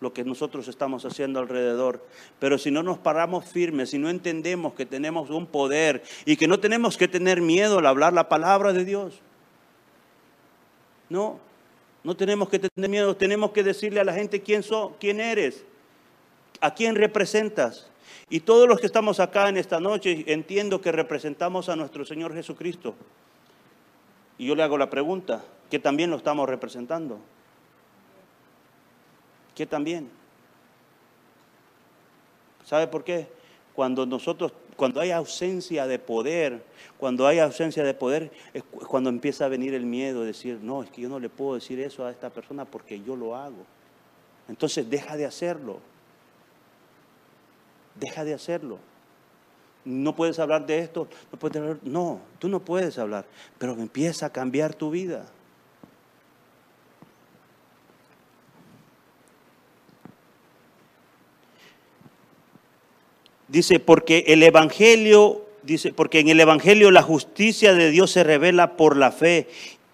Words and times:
lo 0.00 0.12
que 0.12 0.24
nosotros 0.24 0.66
estamos 0.68 1.04
haciendo 1.04 1.40
alrededor. 1.40 2.04
Pero 2.38 2.58
si 2.58 2.70
no 2.70 2.82
nos 2.82 2.98
paramos 2.98 3.44
firmes, 3.44 3.90
si 3.90 3.98
no 3.98 4.08
entendemos 4.08 4.74
que 4.74 4.86
tenemos 4.86 5.30
un 5.30 5.46
poder 5.46 6.02
y 6.24 6.36
que 6.36 6.48
no 6.48 6.58
tenemos 6.58 6.96
que 6.96 7.06
tener 7.06 7.40
miedo 7.40 7.78
al 7.78 7.86
hablar 7.86 8.12
la 8.12 8.28
palabra 8.28 8.72
de 8.72 8.84
Dios. 8.84 9.20
No, 11.10 11.38
no 12.02 12.16
tenemos 12.16 12.48
que 12.48 12.58
tener 12.58 12.90
miedo, 12.90 13.16
tenemos 13.16 13.50
que 13.50 13.62
decirle 13.62 14.00
a 14.00 14.04
la 14.04 14.14
gente 14.14 14.40
quién, 14.40 14.62
so, 14.62 14.96
quién 14.98 15.20
eres, 15.20 15.64
a 16.60 16.74
quién 16.74 16.94
representas. 16.94 17.90
Y 18.30 18.40
todos 18.40 18.68
los 18.68 18.80
que 18.80 18.86
estamos 18.86 19.20
acá 19.20 19.48
en 19.48 19.56
esta 19.56 19.80
noche, 19.80 20.24
entiendo 20.28 20.80
que 20.80 20.92
representamos 20.92 21.68
a 21.68 21.76
nuestro 21.76 22.04
Señor 22.04 22.32
Jesucristo. 22.32 22.94
Y 24.38 24.46
yo 24.46 24.54
le 24.54 24.62
hago 24.62 24.78
la 24.78 24.88
pregunta, 24.88 25.44
que 25.68 25.78
también 25.78 26.10
lo 26.10 26.16
estamos 26.16 26.48
representando 26.48 27.20
que 29.60 29.66
también. 29.66 30.08
¿Sabe 32.64 32.86
por 32.86 33.04
qué? 33.04 33.28
Cuando 33.74 34.06
nosotros, 34.06 34.54
cuando 34.74 35.02
hay 35.02 35.10
ausencia 35.10 35.86
de 35.86 35.98
poder, 35.98 36.64
cuando 36.96 37.26
hay 37.26 37.40
ausencia 37.40 37.84
de 37.84 37.92
poder, 37.92 38.32
es 38.54 38.62
cuando 38.62 39.10
empieza 39.10 39.44
a 39.44 39.48
venir 39.48 39.74
el 39.74 39.84
miedo 39.84 40.22
de 40.22 40.28
decir, 40.28 40.60
no, 40.62 40.82
es 40.82 40.88
que 40.88 41.02
yo 41.02 41.10
no 41.10 41.20
le 41.20 41.28
puedo 41.28 41.56
decir 41.56 41.78
eso 41.78 42.06
a 42.06 42.10
esta 42.10 42.30
persona 42.30 42.64
porque 42.64 43.02
yo 43.02 43.16
lo 43.16 43.36
hago. 43.36 43.66
Entonces 44.48 44.88
deja 44.88 45.18
de 45.18 45.26
hacerlo. 45.26 45.80
Deja 47.96 48.24
de 48.24 48.32
hacerlo. 48.32 48.78
No 49.84 50.16
puedes 50.16 50.38
hablar 50.38 50.64
de 50.64 50.78
esto, 50.78 51.06
no 51.30 51.38
puedes 51.38 51.58
hablar, 51.58 51.76
no, 51.82 52.18
tú 52.38 52.48
no 52.48 52.60
puedes 52.60 52.98
hablar, 52.98 53.26
pero 53.58 53.74
empieza 53.74 54.24
a 54.24 54.30
cambiar 54.30 54.72
tu 54.72 54.90
vida. 54.90 55.26
Dice, 63.50 63.80
porque 63.80 64.24
el 64.28 64.44
Evangelio, 64.44 65.44
dice, 65.64 65.92
porque 65.92 66.20
en 66.20 66.28
el 66.28 66.38
Evangelio 66.38 66.92
la 66.92 67.02
justicia 67.02 67.74
de 67.74 67.90
Dios 67.90 68.12
se 68.12 68.22
revela 68.22 68.76
por 68.76 68.96
la 68.96 69.10
fe 69.10 69.48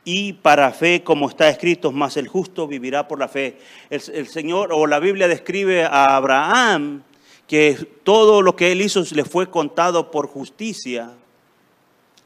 y 0.04 0.34
para 0.34 0.72
fe, 0.72 1.02
como 1.02 1.26
está 1.26 1.48
escrito, 1.48 1.90
más 1.90 2.18
el 2.18 2.28
justo 2.28 2.68
vivirá 2.68 3.08
por 3.08 3.18
la 3.18 3.28
fe. 3.28 3.56
El, 3.88 4.02
el, 4.12 4.28
Señor 4.28 4.74
o 4.74 4.86
la 4.86 4.98
Biblia 4.98 5.26
describe 5.26 5.84
a 5.84 6.16
Abraham 6.16 7.02
que 7.48 7.74
todo 8.04 8.42
lo 8.42 8.56
que 8.56 8.72
él 8.72 8.82
hizo 8.82 9.02
le 9.12 9.24
fue 9.24 9.48
contado 9.48 10.10
por 10.10 10.26
justicia, 10.26 11.12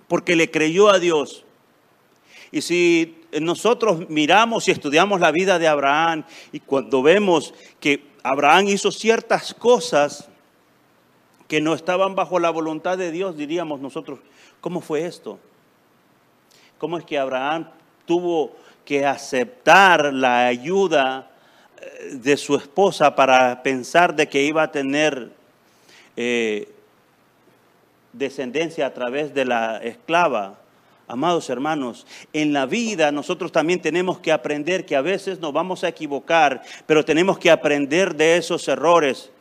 porque 0.08 0.34
le 0.34 0.50
creyó 0.50 0.88
a 0.88 0.98
Dios. 0.98 1.44
Y 2.50 2.62
si 2.62 3.20
nosotros 3.40 4.08
miramos 4.08 4.66
y 4.66 4.72
estudiamos 4.72 5.20
la 5.20 5.30
vida 5.30 5.60
de 5.60 5.68
Abraham 5.68 6.24
y 6.50 6.58
cuando 6.58 7.02
vemos 7.02 7.54
que 7.78 8.02
Abraham 8.24 8.66
hizo 8.66 8.90
ciertas 8.90 9.54
cosas, 9.54 10.28
que 11.50 11.60
no 11.60 11.74
estaban 11.74 12.14
bajo 12.14 12.38
la 12.38 12.50
voluntad 12.50 12.96
de 12.96 13.10
Dios, 13.10 13.36
diríamos 13.36 13.80
nosotros, 13.80 14.20
¿cómo 14.60 14.80
fue 14.80 15.04
esto? 15.04 15.40
¿Cómo 16.78 16.96
es 16.96 17.04
que 17.04 17.18
Abraham 17.18 17.66
tuvo 18.06 18.54
que 18.84 19.04
aceptar 19.04 20.14
la 20.14 20.46
ayuda 20.46 21.28
eh, 21.80 22.10
de 22.12 22.36
su 22.36 22.54
esposa 22.54 23.16
para 23.16 23.64
pensar 23.64 24.14
de 24.14 24.28
que 24.28 24.44
iba 24.44 24.62
a 24.62 24.70
tener 24.70 25.32
eh, 26.16 26.72
descendencia 28.12 28.86
a 28.86 28.94
través 28.94 29.34
de 29.34 29.44
la 29.44 29.78
esclava? 29.78 30.56
Amados 31.08 31.50
hermanos, 31.50 32.06
en 32.32 32.52
la 32.52 32.66
vida 32.66 33.10
nosotros 33.10 33.50
también 33.50 33.82
tenemos 33.82 34.20
que 34.20 34.30
aprender 34.30 34.86
que 34.86 34.94
a 34.94 35.02
veces 35.02 35.40
nos 35.40 35.52
vamos 35.52 35.82
a 35.82 35.88
equivocar, 35.88 36.62
pero 36.86 37.04
tenemos 37.04 37.40
que 37.40 37.50
aprender 37.50 38.14
de 38.14 38.36
esos 38.36 38.68
errores 38.68 39.32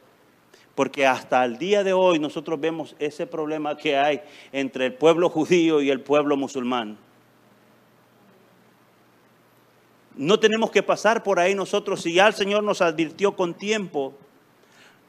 porque 0.79 1.05
hasta 1.05 1.43
el 1.43 1.57
día 1.57 1.83
de 1.83 1.91
hoy 1.91 2.19
nosotros 2.19 2.57
vemos 2.57 2.95
ese 2.99 3.27
problema 3.27 3.75
que 3.75 3.97
hay 3.97 4.21
entre 4.53 4.85
el 4.85 4.93
pueblo 4.93 5.27
judío 5.27 5.81
y 5.81 5.89
el 5.89 5.99
pueblo 5.99 6.37
musulmán. 6.37 6.97
No 10.15 10.39
tenemos 10.39 10.71
que 10.71 10.81
pasar 10.81 11.21
por 11.21 11.37
ahí 11.37 11.53
nosotros, 11.53 12.01
si 12.01 12.13
ya 12.13 12.27
el 12.27 12.33
Señor 12.33 12.63
nos 12.63 12.81
advirtió 12.81 13.35
con 13.35 13.55
tiempo 13.55 14.13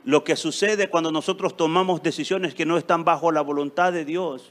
lo 0.02 0.24
que 0.24 0.34
sucede 0.34 0.90
cuando 0.90 1.12
nosotros 1.12 1.56
tomamos 1.56 2.02
decisiones 2.02 2.52
que 2.52 2.66
no 2.66 2.76
están 2.76 3.04
bajo 3.04 3.30
la 3.30 3.40
voluntad 3.40 3.92
de 3.92 4.04
Dios. 4.04 4.50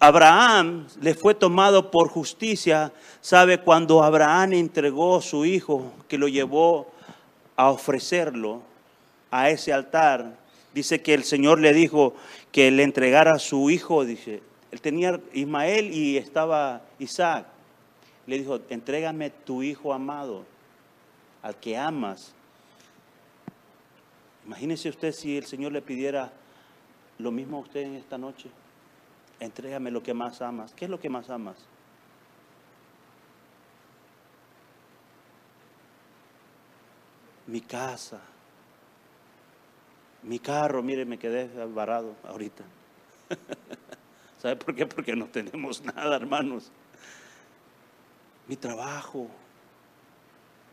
Abraham 0.00 0.88
le 1.00 1.14
fue 1.14 1.36
tomado 1.36 1.92
por 1.92 2.08
justicia, 2.08 2.92
sabe, 3.20 3.58
cuando 3.58 4.02
Abraham 4.02 4.54
entregó 4.54 5.18
a 5.18 5.22
su 5.22 5.44
hijo, 5.44 5.92
que 6.08 6.18
lo 6.18 6.26
llevó 6.26 6.90
a 7.62 7.70
ofrecerlo 7.70 8.62
a 9.30 9.50
ese 9.50 9.72
altar, 9.72 10.36
dice 10.74 11.00
que 11.00 11.14
el 11.14 11.22
Señor 11.22 11.60
le 11.60 11.72
dijo 11.72 12.14
que 12.50 12.70
le 12.72 12.82
entregara 12.82 13.32
a 13.34 13.38
su 13.38 13.70
hijo, 13.70 14.04
dice, 14.04 14.42
él 14.72 14.80
tenía 14.80 15.20
Ismael 15.32 15.92
y 15.92 16.16
estaba 16.16 16.82
Isaac. 16.98 17.46
Le 18.26 18.38
dijo, 18.38 18.58
entrégame 18.68 19.30
tu 19.30 19.62
hijo 19.62 19.92
amado, 19.92 20.44
al 21.40 21.54
que 21.56 21.76
amas. 21.76 22.32
Imagínese 24.44 24.88
usted 24.88 25.12
si 25.12 25.36
el 25.36 25.46
Señor 25.46 25.70
le 25.70 25.82
pidiera 25.82 26.32
lo 27.18 27.30
mismo 27.30 27.58
a 27.58 27.60
usted 27.60 27.82
en 27.82 27.94
esta 27.94 28.18
noche. 28.18 28.48
Entrégame 29.38 29.92
lo 29.92 30.02
que 30.02 30.14
más 30.14 30.42
amas. 30.42 30.72
¿Qué 30.74 30.86
es 30.86 30.90
lo 30.90 30.98
que 30.98 31.08
más 31.08 31.30
amas? 31.30 31.56
Mi 37.52 37.60
casa, 37.60 38.18
mi 40.22 40.38
carro, 40.38 40.82
mire, 40.82 41.04
me 41.04 41.18
quedé 41.18 41.50
varado 41.66 42.14
ahorita. 42.26 42.64
¿Sabe 44.40 44.56
por 44.56 44.74
qué? 44.74 44.86
Porque 44.86 45.14
no 45.14 45.26
tenemos 45.26 45.84
nada, 45.84 46.16
hermanos. 46.16 46.72
Mi 48.48 48.56
trabajo, 48.56 49.28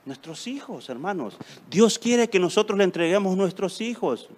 nuestros 0.05 0.47
hijos, 0.47 0.87
hermanos. 0.87 1.37
Dios 1.69 1.99
quiere 1.99 2.29
que 2.29 2.39
nosotros 2.39 2.77
le 2.77 2.85
entreguemos 2.85 3.35
nuestros 3.35 3.81
hijos. 3.81 4.29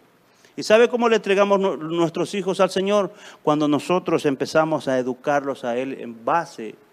¿Y 0.56 0.64
sabe 0.64 0.90
cómo 0.90 1.10
le 1.10 1.18
entregamos 1.18 1.60
nuestros 1.60 2.34
hijos 2.34 2.60
al 2.60 2.72
Señor? 2.72 3.14
Cuando 3.44 3.68
nosotros 3.68 4.26
empezamos 4.26 4.88
a 4.88 4.98
educarlos 4.98 5.64
a 5.64 5.78
Él 5.78 5.94
en 6.02 6.26
base 6.26 6.70
a 6.70 6.91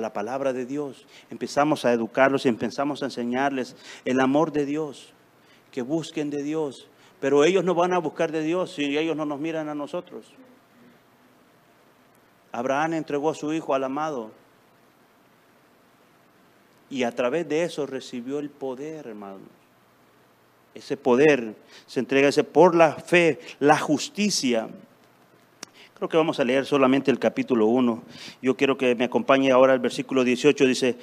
la 0.00 0.12
palabra 0.12 0.52
de 0.52 0.66
Dios, 0.66 1.06
empezamos 1.30 1.84
a 1.84 1.92
educarlos 1.92 2.46
y 2.46 2.48
empezamos 2.48 3.02
a 3.02 3.06
enseñarles 3.06 3.76
el 4.04 4.20
amor 4.20 4.52
de 4.52 4.66
Dios, 4.66 5.12
que 5.70 5.82
busquen 5.82 6.30
de 6.30 6.42
Dios, 6.42 6.88
pero 7.20 7.44
ellos 7.44 7.64
no 7.64 7.74
van 7.74 7.92
a 7.92 7.98
buscar 7.98 8.32
de 8.32 8.42
Dios 8.42 8.72
si 8.72 8.96
ellos 8.96 9.16
no 9.16 9.24
nos 9.24 9.38
miran 9.38 9.68
a 9.68 9.74
nosotros. 9.74 10.26
Abraham 12.52 12.94
entregó 12.94 13.30
a 13.30 13.34
su 13.34 13.52
hijo 13.52 13.74
al 13.74 13.84
amado 13.84 14.30
y 16.90 17.04
a 17.04 17.14
través 17.14 17.48
de 17.48 17.62
eso 17.62 17.86
recibió 17.86 18.38
el 18.38 18.50
poder, 18.50 19.06
hermanos. 19.06 19.48
Ese 20.74 20.96
poder 20.96 21.54
se 21.86 22.00
entrega 22.00 22.28
ese 22.28 22.44
por 22.44 22.74
la 22.74 22.92
fe, 22.92 23.40
la 23.60 23.78
justicia. 23.78 24.68
Creo 26.02 26.08
que 26.08 26.16
vamos 26.16 26.40
a 26.40 26.44
leer 26.44 26.66
solamente 26.66 27.12
el 27.12 27.20
capítulo 27.20 27.66
1. 27.66 28.02
Yo 28.42 28.56
quiero 28.56 28.76
que 28.76 28.96
me 28.96 29.04
acompañe 29.04 29.52
ahora 29.52 29.72
el 29.72 29.78
versículo 29.78 30.24
18. 30.24 30.66
Dice, 30.66 30.96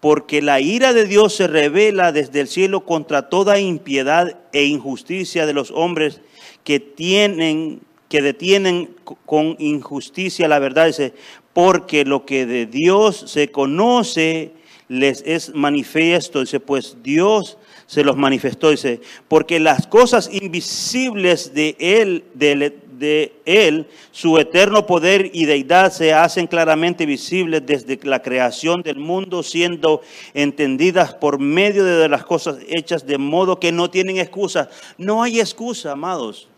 porque 0.00 0.40
la 0.40 0.60
ira 0.60 0.94
de 0.94 1.04
Dios 1.04 1.34
se 1.34 1.46
revela 1.46 2.10
desde 2.10 2.40
el 2.40 2.48
cielo 2.48 2.86
contra 2.86 3.28
toda 3.28 3.60
impiedad 3.60 4.38
e 4.54 4.64
injusticia 4.64 5.44
de 5.44 5.52
los 5.52 5.72
hombres 5.72 6.22
que 6.64 6.80
tienen 6.80 7.82
que 8.08 8.22
detienen 8.22 8.94
con 9.26 9.56
injusticia 9.58 10.48
la 10.48 10.58
verdad, 10.58 10.86
dice, 10.86 11.12
porque 11.52 12.06
lo 12.06 12.24
que 12.24 12.46
de 12.46 12.64
Dios 12.64 13.24
se 13.26 13.50
conoce 13.50 14.52
les 14.88 15.22
es 15.26 15.54
manifiesto, 15.54 16.40
dice, 16.40 16.60
pues 16.60 16.96
Dios 17.02 17.58
se 17.86 18.04
los 18.04 18.16
manifestó, 18.16 18.70
dice, 18.70 19.00
porque 19.28 19.60
las 19.60 19.86
cosas 19.86 20.30
invisibles 20.32 21.54
de 21.54 21.76
él, 21.78 22.24
de, 22.34 22.78
de 22.98 23.32
Él, 23.44 23.86
su 24.12 24.38
eterno 24.38 24.86
poder 24.86 25.30
y 25.32 25.44
deidad 25.44 25.92
se 25.92 26.12
hacen 26.12 26.46
claramente 26.46 27.06
visibles 27.06 27.64
desde 27.64 27.98
la 28.02 28.22
creación 28.22 28.82
del 28.82 28.98
mundo, 28.98 29.42
siendo 29.42 30.00
entendidas 30.34 31.14
por 31.14 31.38
medio 31.38 31.84
de 31.84 32.08
las 32.08 32.24
cosas 32.24 32.58
hechas 32.68 33.06
de 33.06 33.18
modo 33.18 33.60
que 33.60 33.72
no 33.72 33.90
tienen 33.90 34.18
excusa. 34.18 34.68
No 34.98 35.22
hay 35.22 35.40
excusa, 35.40 35.92
amados. 35.92 36.48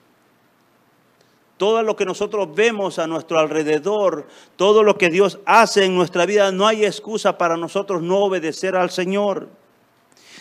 todo 1.58 1.82
lo 1.82 1.96
que 1.96 2.05
nosotros 2.05 2.55
vemos 2.55 3.00
a 3.00 3.08
nuestro 3.08 3.38
alrededor, 3.38 4.29
todo 4.56 4.84
lo 4.84 4.96
que 4.96 5.11
Dios 5.11 5.41
hace 5.44 5.84
en 5.84 5.94
nuestra 5.94 6.25
vida, 6.25 6.52
no 6.52 6.67
hay 6.67 6.84
excusa 6.84 7.37
para 7.37 7.56
nosotros 7.56 8.00
no 8.00 8.19
obedecer 8.19 8.76
al 8.76 8.91
Señor. 8.91 9.49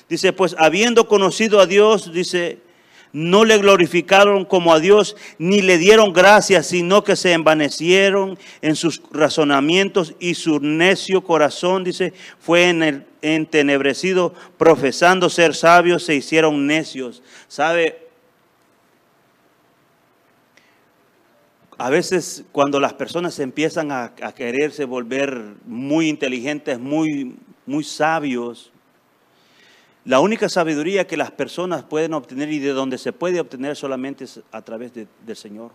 Dice, 0.07 0.31
pues 0.31 0.55
habiendo 0.57 1.07
conocido 1.07 1.59
a 1.59 1.65
Dios, 1.65 2.13
dice, 2.13 2.59
no 3.13 3.45
le 3.45 3.57
glorificaron 3.57 4.45
como 4.45 4.73
a 4.73 4.79
Dios, 4.79 5.15
ni 5.37 5.61
le 5.61 5.77
dieron 5.77 6.13
gracias, 6.13 6.67
sino 6.67 7.03
que 7.03 7.15
se 7.15 7.33
envanecieron 7.33 8.37
en 8.61 8.75
sus 8.75 9.01
razonamientos 9.11 10.13
y 10.19 10.35
su 10.35 10.59
necio 10.59 11.23
corazón, 11.23 11.83
dice, 11.83 12.13
fue 12.39 12.69
en 12.69 12.83
el 12.83 13.05
entenebrecido, 13.21 14.33
profesando 14.57 15.29
ser 15.29 15.55
sabios, 15.55 16.03
se 16.03 16.15
hicieron 16.15 16.67
necios. 16.67 17.23
¿Sabe? 17.47 18.07
A 21.77 21.89
veces 21.89 22.43
cuando 22.51 22.79
las 22.79 22.93
personas 22.93 23.39
empiezan 23.39 23.91
a, 23.91 24.13
a 24.21 24.33
quererse 24.33 24.85
volver 24.85 25.55
muy 25.65 26.09
inteligentes, 26.09 26.79
muy, 26.79 27.35
muy 27.65 27.83
sabios, 27.83 28.71
la 30.07 30.21
única 30.21 30.47
sabiduría 30.47 31.05
que 31.05 31.17
las 31.17 31.31
personas 31.31 31.83
pueden 31.83 32.13
obtener 32.13 32.49
y 32.49 32.59
de 32.59 32.69
donde 32.69 32.97
se 32.97 33.11
puede 33.11 33.41
obtener 33.41 33.75
solamente 33.75 34.23
es 34.23 34.39
a 34.53 34.61
través 34.61 34.93
del 34.93 35.35
Señor. 35.35 35.71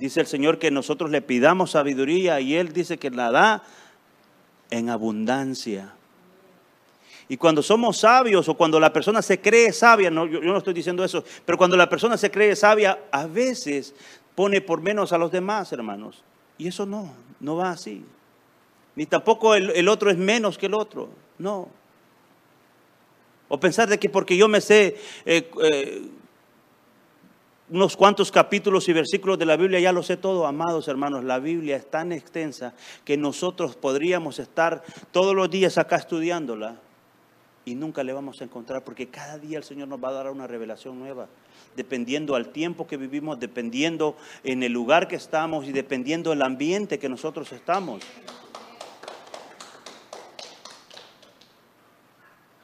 Dice 0.00 0.20
el 0.20 0.26
Señor 0.26 0.58
que 0.58 0.72
nosotros 0.72 1.08
le 1.08 1.22
pidamos 1.22 1.70
sabiduría 1.70 2.40
y 2.40 2.56
Él 2.56 2.72
dice 2.72 2.98
que 2.98 3.10
la 3.10 3.30
da 3.30 3.62
en 4.70 4.90
abundancia. 4.90 5.94
Y 7.28 7.36
cuando 7.36 7.62
somos 7.62 7.98
sabios 7.98 8.48
o 8.48 8.54
cuando 8.54 8.80
la 8.80 8.92
persona 8.92 9.22
se 9.22 9.40
cree 9.40 9.72
sabia, 9.72 10.10
no, 10.10 10.26
yo, 10.26 10.40
no 10.40 10.58
estoy 10.58 10.74
diciendo 10.74 11.04
eso, 11.04 11.22
pero 11.46 11.56
cuando 11.56 11.76
la 11.76 11.88
persona 11.88 12.16
se 12.16 12.32
cree 12.32 12.56
sabia, 12.56 12.98
a 13.12 13.28
veces 13.28 13.94
pone 14.34 14.60
por 14.60 14.80
menos 14.82 15.12
a 15.12 15.18
los 15.18 15.30
demás, 15.30 15.72
hermanos. 15.72 16.24
Y 16.58 16.66
eso 16.66 16.84
no, 16.84 17.12
no 17.38 17.54
va 17.54 17.70
así. 17.70 18.04
Ni 18.96 19.06
tampoco 19.06 19.54
el, 19.54 19.70
el 19.70 19.86
otro 19.86 20.10
es 20.10 20.18
menos 20.18 20.58
que 20.58 20.66
el 20.66 20.74
otro. 20.74 21.10
No. 21.38 21.77
O 23.48 23.58
pensar 23.58 23.88
de 23.88 23.98
que 23.98 24.08
porque 24.08 24.36
yo 24.36 24.48
me 24.48 24.60
sé 24.60 24.96
eh, 25.24 25.50
eh, 25.62 26.02
unos 27.70 27.96
cuantos 27.96 28.30
capítulos 28.30 28.88
y 28.88 28.92
versículos 28.92 29.38
de 29.38 29.46
la 29.46 29.56
Biblia, 29.56 29.80
ya 29.80 29.92
lo 29.92 30.02
sé 30.02 30.16
todo, 30.16 30.46
amados 30.46 30.88
hermanos. 30.88 31.24
La 31.24 31.38
Biblia 31.38 31.76
es 31.76 31.90
tan 31.90 32.12
extensa 32.12 32.74
que 33.04 33.16
nosotros 33.16 33.76
podríamos 33.76 34.38
estar 34.38 34.82
todos 35.12 35.34
los 35.34 35.50
días 35.50 35.78
acá 35.78 35.96
estudiándola 35.96 36.80
y 37.64 37.74
nunca 37.74 38.02
le 38.02 38.12
vamos 38.12 38.40
a 38.40 38.44
encontrar 38.44 38.82
porque 38.82 39.08
cada 39.08 39.38
día 39.38 39.58
el 39.58 39.64
Señor 39.64 39.88
nos 39.88 40.02
va 40.02 40.08
a 40.08 40.12
dar 40.12 40.30
una 40.30 40.46
revelación 40.46 40.98
nueva, 40.98 41.28
dependiendo 41.76 42.34
al 42.34 42.48
tiempo 42.48 42.86
que 42.86 42.96
vivimos, 42.96 43.38
dependiendo 43.38 44.16
en 44.44 44.62
el 44.62 44.72
lugar 44.72 45.06
que 45.06 45.16
estamos 45.16 45.66
y 45.66 45.72
dependiendo 45.72 46.30
del 46.30 46.42
ambiente 46.42 46.98
que 46.98 47.08
nosotros 47.08 47.52
estamos. 47.52 48.02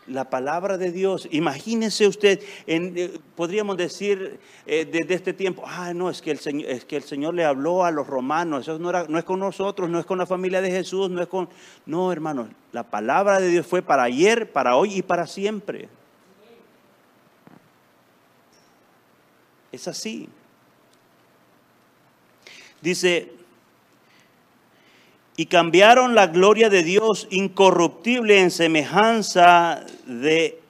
La 0.06 0.28
palabra 0.30 0.78
de 0.78 0.92
Dios. 0.92 1.28
Imagínese 1.30 2.06
usted, 2.06 2.40
eh, 2.66 3.18
podríamos 3.36 3.76
decir 3.76 4.38
eh, 4.66 4.84
desde 4.84 5.14
este 5.14 5.32
tiempo, 5.32 5.62
ah, 5.66 5.92
no, 5.94 6.10
es 6.10 6.20
que, 6.22 6.30
el 6.30 6.38
Señor, 6.38 6.70
es 6.70 6.84
que 6.84 6.96
el 6.96 7.02
Señor 7.02 7.34
le 7.34 7.44
habló 7.44 7.84
a 7.84 7.90
los 7.90 8.06
romanos, 8.06 8.62
eso 8.62 8.78
no, 8.78 8.92
no 8.92 9.18
es 9.18 9.24
con 9.24 9.40
nosotros, 9.40 9.88
no 9.88 9.98
es 9.98 10.06
con 10.06 10.18
la 10.18 10.26
familia 10.26 10.60
de 10.60 10.70
Jesús, 10.70 11.10
no 11.10 11.22
es 11.22 11.28
con... 11.28 11.48
No, 11.86 12.12
hermanos, 12.12 12.48
la 12.72 12.84
palabra 12.84 13.40
de 13.40 13.48
Dios 13.48 13.66
fue 13.66 13.82
para 13.82 14.04
ayer, 14.04 14.52
para 14.52 14.76
hoy 14.76 14.96
y 14.96 15.02
para 15.02 15.26
siempre. 15.26 15.88
Es 19.72 19.88
así. 19.88 20.28
Dice, 22.80 23.32
y 25.36 25.46
cambiaron 25.46 26.14
la 26.14 26.28
gloria 26.28 26.70
de 26.70 26.82
Dios 26.82 27.26
incorruptible 27.30 28.40
en 28.40 28.50
semejanza 28.50 29.84
de 30.06 30.60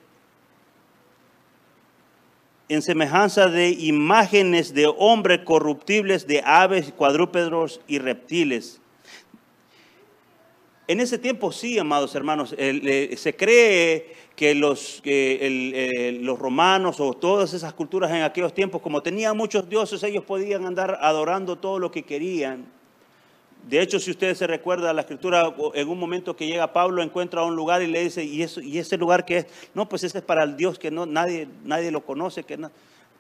en 2.69 2.81
semejanza 2.81 3.49
de 3.49 3.70
imágenes 3.70 4.72
de 4.72 4.87
hombres 4.87 5.40
corruptibles, 5.44 6.26
de 6.26 6.40
aves, 6.44 6.93
cuadrúpedos 6.96 7.82
y 7.87 7.99
reptiles. 7.99 8.81
En 10.88 11.00
ese 11.00 11.19
tiempo 11.19 11.52
sí, 11.52 11.78
amados 11.78 12.14
hermanos, 12.14 12.50
se 12.50 13.37
cree 13.37 14.17
que 14.34 14.55
los, 14.55 15.02
los 15.05 16.38
romanos 16.38 17.00
o 17.00 17.12
todas 17.12 17.52
esas 17.52 17.75
culturas 17.75 18.10
en 18.10 18.22
aquellos 18.22 18.55
tiempos, 18.55 18.81
como 18.81 19.02
tenían 19.02 19.37
muchos 19.37 19.69
dioses, 19.69 20.02
ellos 20.02 20.25
podían 20.25 20.64
andar 20.64 20.99
adorando 21.02 21.56
todo 21.56 21.78
lo 21.78 21.90
que 21.90 22.02
querían. 22.02 22.67
De 23.69 23.81
hecho, 23.81 23.99
si 23.99 24.11
ustedes 24.11 24.37
se 24.38 24.46
recuerdan 24.46 24.94
la 24.94 25.02
escritura, 25.02 25.55
en 25.75 25.88
un 25.88 25.99
momento 25.99 26.37
que 26.37 26.46
llega 26.46 26.72
Pablo, 26.72 27.02
encuentra 27.02 27.44
un 27.44 27.56
lugar 27.56 27.82
y 27.82 27.87
le 27.87 28.05
dice, 28.05 28.22
¿y, 28.22 28.43
ese 28.43 28.99
lugar 28.99 29.25
que 29.25 29.38
es? 29.38 29.46
No, 29.72 29.88
pues 29.88 30.05
ese 30.05 30.19
es 30.19 30.25
para 30.25 30.43
el 30.43 30.56
Dios 30.56 30.78
que 30.78 30.90
no, 30.90 31.06
nadie, 31.06 31.49
nadie 31.64 31.90
lo 31.90 32.05
conoce, 32.05 32.44
que 32.44 32.58
no, 32.58 32.70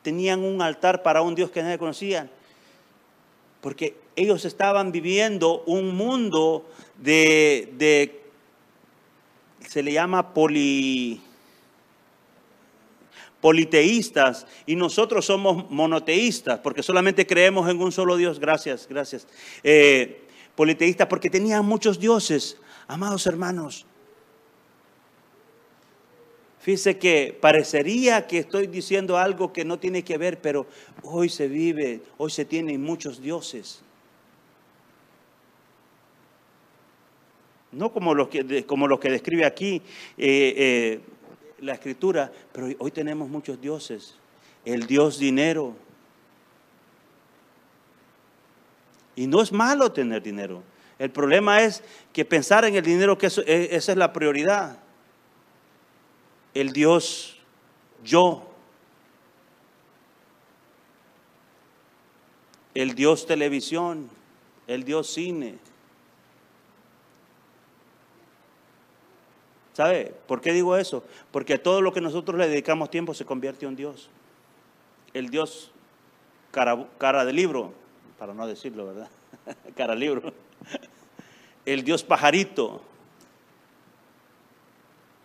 tenían 0.02 0.44
un 0.44 0.60
altar 0.60 1.02
para 1.02 1.22
un 1.22 1.34
Dios 1.34 1.50
que 1.50 1.62
nadie 1.62 1.78
conocía. 1.78 2.30
Porque 3.62 3.96
ellos 4.16 4.44
estaban 4.44 4.92
viviendo 4.92 5.62
un 5.64 5.96
mundo 5.96 6.68
de, 6.98 7.72
de 7.78 8.20
se 9.66 9.82
le 9.82 9.92
llama 9.92 10.34
poli, 10.34 11.22
politeístas 13.40 14.46
y 14.64 14.76
nosotros 14.76 15.26
somos 15.26 15.70
monoteístas 15.70 16.60
porque 16.60 16.82
solamente 16.82 17.26
creemos 17.26 17.68
en 17.68 17.80
un 17.80 17.92
solo 17.92 18.16
Dios. 18.16 18.38
Gracias, 18.38 18.86
gracias. 18.88 19.26
Eh, 19.62 20.23
politeístas 20.56 21.08
porque 21.08 21.30
tenían 21.30 21.64
muchos 21.64 21.98
dioses. 21.98 22.58
Amados 22.86 23.26
hermanos, 23.26 23.86
fíjese 26.60 26.98
que 26.98 27.36
parecería 27.40 28.26
que 28.26 28.38
estoy 28.38 28.66
diciendo 28.66 29.16
algo 29.16 29.52
que 29.52 29.64
no 29.64 29.78
tiene 29.78 30.02
que 30.02 30.18
ver, 30.18 30.40
pero 30.40 30.66
hoy 31.02 31.28
se 31.28 31.48
vive, 31.48 32.02
hoy 32.18 32.30
se 32.30 32.44
tienen 32.44 32.82
muchos 32.82 33.20
dioses. 33.20 33.82
No 37.72 37.92
como 37.92 38.14
los 38.14 38.28
que, 38.28 38.64
como 38.66 38.86
los 38.86 39.00
que 39.00 39.10
describe 39.10 39.44
aquí 39.44 39.82
eh, 40.16 40.54
eh, 40.56 41.00
la 41.60 41.74
escritura, 41.74 42.30
pero 42.52 42.68
hoy 42.78 42.90
tenemos 42.90 43.28
muchos 43.28 43.60
dioses. 43.60 44.14
El 44.64 44.86
dios 44.86 45.18
dinero, 45.18 45.74
Y 49.16 49.26
no 49.26 49.40
es 49.40 49.52
malo 49.52 49.92
tener 49.92 50.22
dinero. 50.22 50.62
El 50.98 51.10
problema 51.10 51.62
es 51.62 51.82
que 52.12 52.24
pensar 52.24 52.64
en 52.64 52.76
el 52.76 52.84
dinero, 52.84 53.18
que 53.18 53.26
e, 53.26 53.68
esa 53.72 53.92
es 53.92 53.98
la 53.98 54.12
prioridad. 54.12 54.78
El 56.52 56.72
Dios 56.72 57.38
yo. 58.04 58.48
El 62.74 62.94
Dios 62.94 63.26
televisión. 63.26 64.08
El 64.66 64.84
Dios 64.84 65.10
cine. 65.10 65.58
¿Sabe 69.74 70.14
por 70.28 70.40
qué 70.40 70.52
digo 70.52 70.76
eso? 70.76 71.04
Porque 71.32 71.58
todo 71.58 71.82
lo 71.82 71.92
que 71.92 72.00
nosotros 72.00 72.38
le 72.38 72.48
dedicamos 72.48 72.90
tiempo 72.90 73.12
se 73.12 73.24
convierte 73.24 73.66
en 73.66 73.74
Dios. 73.74 74.08
El 75.12 75.30
Dios 75.30 75.72
cara 76.52 77.24
de 77.24 77.32
libro, 77.32 77.72
para 78.18 78.34
no 78.34 78.46
decirlo, 78.46 78.86
¿verdad? 78.86 79.08
Cara 79.76 79.94
libro. 79.94 80.32
El 81.64 81.82
Dios 81.82 82.02
pajarito. 82.02 82.82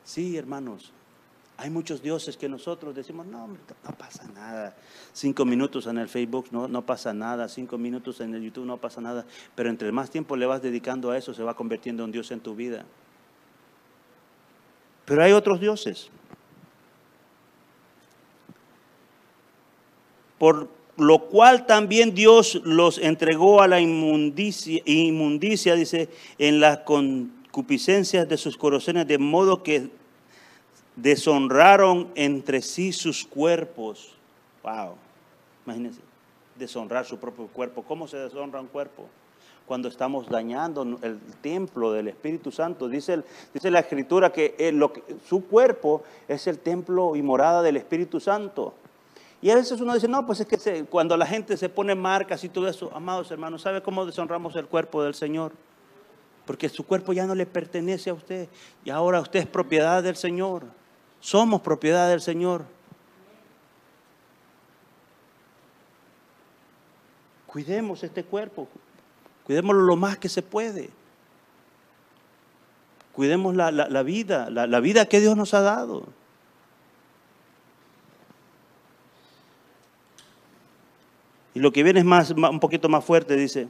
Sí, 0.03 0.37
hermanos, 0.37 0.91
hay 1.57 1.69
muchos 1.69 2.01
dioses 2.01 2.37
que 2.37 2.47
nosotros 2.47 2.95
decimos, 2.95 3.27
no, 3.27 3.47
no 3.47 3.97
pasa 3.97 4.25
nada. 4.33 4.75
Cinco 5.11 5.43
minutos 5.43 5.87
en 5.87 5.97
el 5.97 6.07
Facebook 6.07 6.47
no, 6.51 6.67
no 6.69 6.85
pasa 6.85 7.13
nada, 7.13 7.49
cinco 7.49 7.77
minutos 7.77 8.21
en 8.21 8.33
el 8.33 8.41
YouTube 8.41 8.65
no 8.65 8.77
pasa 8.77 9.01
nada. 9.01 9.25
Pero 9.55 9.69
entre 9.69 9.91
más 9.91 10.09
tiempo 10.09 10.37
le 10.37 10.45
vas 10.45 10.61
dedicando 10.61 11.11
a 11.11 11.17
eso, 11.17 11.33
se 11.33 11.43
va 11.43 11.55
convirtiendo 11.55 12.05
en 12.05 12.11
Dios 12.11 12.31
en 12.31 12.39
tu 12.39 12.55
vida. 12.55 12.85
Pero 15.03 15.21
hay 15.21 15.33
otros 15.33 15.59
dioses. 15.59 16.09
Por 20.37 20.69
lo 20.99 21.25
cual 21.25 21.65
también 21.65 22.13
Dios 22.13 22.61
los 22.63 22.97
entregó 22.97 23.61
a 23.61 23.67
la 23.67 23.79
inmundicia, 23.79 24.83
dice, 25.75 26.09
en 26.37 26.59
las 26.59 26.79
concupiscencias 26.79 28.27
de 28.27 28.37
sus 28.37 28.57
corazones, 28.57 29.07
de 29.07 29.17
modo 29.17 29.63
que 29.63 29.89
deshonraron 30.95 32.09
entre 32.15 32.61
sí 32.61 32.91
sus 32.91 33.25
cuerpos. 33.25 34.13
Wow, 34.63 34.95
imagínense, 35.65 36.01
deshonrar 36.57 37.05
su 37.05 37.17
propio 37.17 37.47
cuerpo. 37.47 37.83
¿Cómo 37.83 38.07
se 38.07 38.17
deshonra 38.17 38.59
un 38.59 38.67
cuerpo? 38.67 39.07
Cuando 39.65 39.87
estamos 39.87 40.27
dañando 40.27 40.81
el 41.01 41.19
templo 41.41 41.91
del 41.93 42.07
Espíritu 42.07 42.51
Santo. 42.51 42.89
Dice, 42.89 43.21
dice 43.53 43.69
la 43.69 43.79
Escritura 43.79 44.31
que, 44.31 44.71
lo 44.73 44.91
que 44.91 45.03
su 45.27 45.45
cuerpo 45.45 46.03
es 46.27 46.47
el 46.47 46.57
templo 46.59 47.15
y 47.15 47.21
morada 47.21 47.61
del 47.61 47.77
Espíritu 47.77 48.19
Santo. 48.19 48.73
Y 49.41 49.49
a 49.49 49.55
veces 49.55 49.79
uno 49.79 49.93
dice, 49.93 50.07
no, 50.07 50.25
pues 50.25 50.41
es 50.41 50.47
que 50.47 50.85
cuando 50.85 51.15
la 51.15 51.25
gente 51.25 51.55
se 51.55 51.69
pone 51.69 51.95
marcas 51.95 52.43
y 52.43 52.49
todo 52.49 52.67
eso, 52.67 52.91
amados 52.93 53.31
hermanos, 53.31 53.61
¿sabe 53.61 53.81
cómo 53.81 54.05
deshonramos 54.05 54.55
el 54.55 54.67
cuerpo 54.67 55.01
del 55.01 55.13
Señor? 55.13 55.53
Porque 56.45 56.67
su 56.67 56.85
cuerpo 56.85 57.13
ya 57.13 57.25
no 57.25 57.35
le 57.35 57.45
pertenece 57.45 58.09
a 58.09 58.13
usted 58.13 58.49
y 58.83 58.89
ahora 58.89 59.21
usted 59.21 59.39
es 59.39 59.47
propiedad 59.47 60.03
del 60.03 60.17
Señor. 60.17 60.63
Somos 61.21 61.61
propiedad 61.61 62.09
del 62.09 62.21
Señor. 62.21 62.65
Cuidemos 67.47 68.03
este 68.03 68.23
cuerpo, 68.23 68.67
cuidémoslo 69.45 69.81
lo 69.81 69.95
más 69.95 70.17
que 70.17 70.29
se 70.29 70.41
puede. 70.41 70.89
Cuidemos 73.13 73.55
la, 73.55 73.71
vida, 74.03 74.49
la 74.49 74.79
vida 74.79 75.05
que 75.05 75.19
Dios 75.19 75.35
nos 75.35 75.53
ha 75.53 75.61
dado. 75.61 76.18
Lo 81.59 81.73
que 81.73 81.83
viene 81.83 81.99
es 81.99 82.05
más, 82.05 82.31
un 82.31 82.59
poquito 82.59 82.87
más 82.87 83.03
fuerte, 83.03 83.35
dice. 83.35 83.67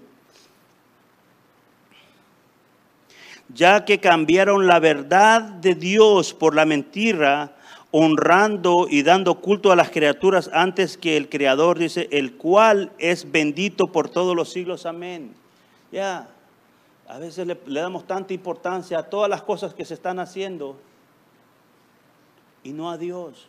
Ya 3.52 3.84
que 3.84 4.00
cambiaron 4.00 4.68
la 4.68 4.80
verdad 4.80 5.42
de 5.42 5.74
Dios 5.74 6.36
por 6.36 6.54
la 6.54 6.66
mentira, 6.66 7.56
honrando 7.90 8.86
y 8.88 9.02
dando 9.02 9.42
culto 9.42 9.72
a 9.72 9.76
las 9.76 9.90
criaturas 9.90 10.52
antes 10.54 10.98
que 10.98 11.18
el 11.18 11.30
Creador, 11.30 11.80
dice, 11.80 12.08
el 12.12 12.34
cual 12.34 12.92
es 13.00 13.32
bendito 13.32 13.88
por 13.88 14.08
todos 14.08 14.36
los 14.36 14.52
siglos. 14.52 14.86
Amén. 14.86 15.34
Ya, 15.92 16.30
a 17.08 17.18
veces 17.18 17.48
le, 17.48 17.58
le 17.66 17.80
damos 17.80 18.06
tanta 18.06 18.36
importancia 18.36 19.00
a 19.00 19.04
todas 19.10 19.32
las 19.32 19.42
cosas 19.42 19.74
que 19.74 19.84
se 19.84 19.96
están 19.96 20.20
haciendo 20.20 20.78
y 22.64 22.72
no 22.72 22.92
a 22.92 23.00
Dios. 23.00 23.48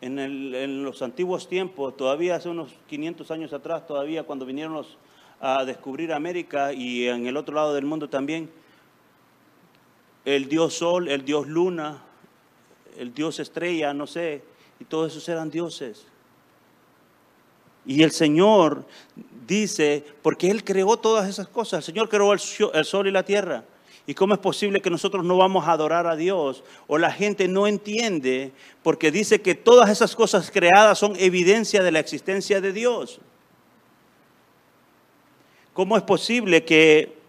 En, 0.00 0.82
los 0.82 1.02
antiguos 1.02 1.46
tiempos, 1.46 1.96
todavía 1.96 2.36
hace 2.36 2.48
unos 2.48 2.74
500 2.88 3.30
años 3.30 3.52
atrás, 3.52 3.86
todavía 3.86 4.22
cuando 4.22 4.46
vinieron 4.46 4.84
a 5.40 5.64
descubrir 5.64 6.12
América 6.12 6.72
y 6.72 7.06
en 7.06 7.26
el 7.26 7.36
otro 7.36 7.54
lado 7.54 7.74
del 7.74 7.84
mundo 7.84 8.08
también, 8.08 8.50
el 10.24 10.48
dios 10.48 10.74
sol, 10.74 11.08
el 11.08 11.24
dios 11.24 11.46
luna, 11.46 12.02
el 12.96 13.12
dios 13.12 13.40
estrella, 13.40 13.92
no 13.92 14.06
sé, 14.06 14.42
y 14.78 14.84
todos 14.84 15.12
esos 15.12 15.28
eran 15.28 15.50
dioses. 15.50 16.06
Y 17.86 18.02
el 18.02 18.10
Señor 18.10 18.84
dice, 19.46 20.04
porque 20.22 20.50
Él 20.50 20.64
creó 20.64 20.96
todas 20.96 21.28
esas 21.28 21.48
cosas, 21.48 21.78
el 21.78 21.94
Señor 21.94 22.08
creó 22.08 22.32
el 22.32 22.84
sol 22.84 23.06
y 23.06 23.10
la 23.10 23.24
tierra. 23.24 23.64
¿Y 24.06 24.14
cómo 24.14 24.34
es 24.34 24.40
posible 24.40 24.80
que 24.80 24.90
nosotros 24.90 25.24
no 25.24 25.36
vamos 25.36 25.66
a 25.66 25.72
adorar 25.72 26.06
a 26.06 26.16
Dios? 26.16 26.64
O 26.86 26.98
la 26.98 27.12
gente 27.12 27.48
no 27.48 27.66
entiende 27.66 28.52
porque 28.82 29.10
dice 29.10 29.40
que 29.40 29.54
todas 29.54 29.90
esas 29.90 30.16
cosas 30.16 30.50
creadas 30.50 30.98
son 30.98 31.14
evidencia 31.16 31.82
de 31.82 31.92
la 31.92 32.00
existencia 32.00 32.60
de 32.60 32.72
Dios. 32.72 33.20
¿Cómo 35.72 35.96
es 35.96 36.02
posible 36.02 36.64
que 36.64 37.20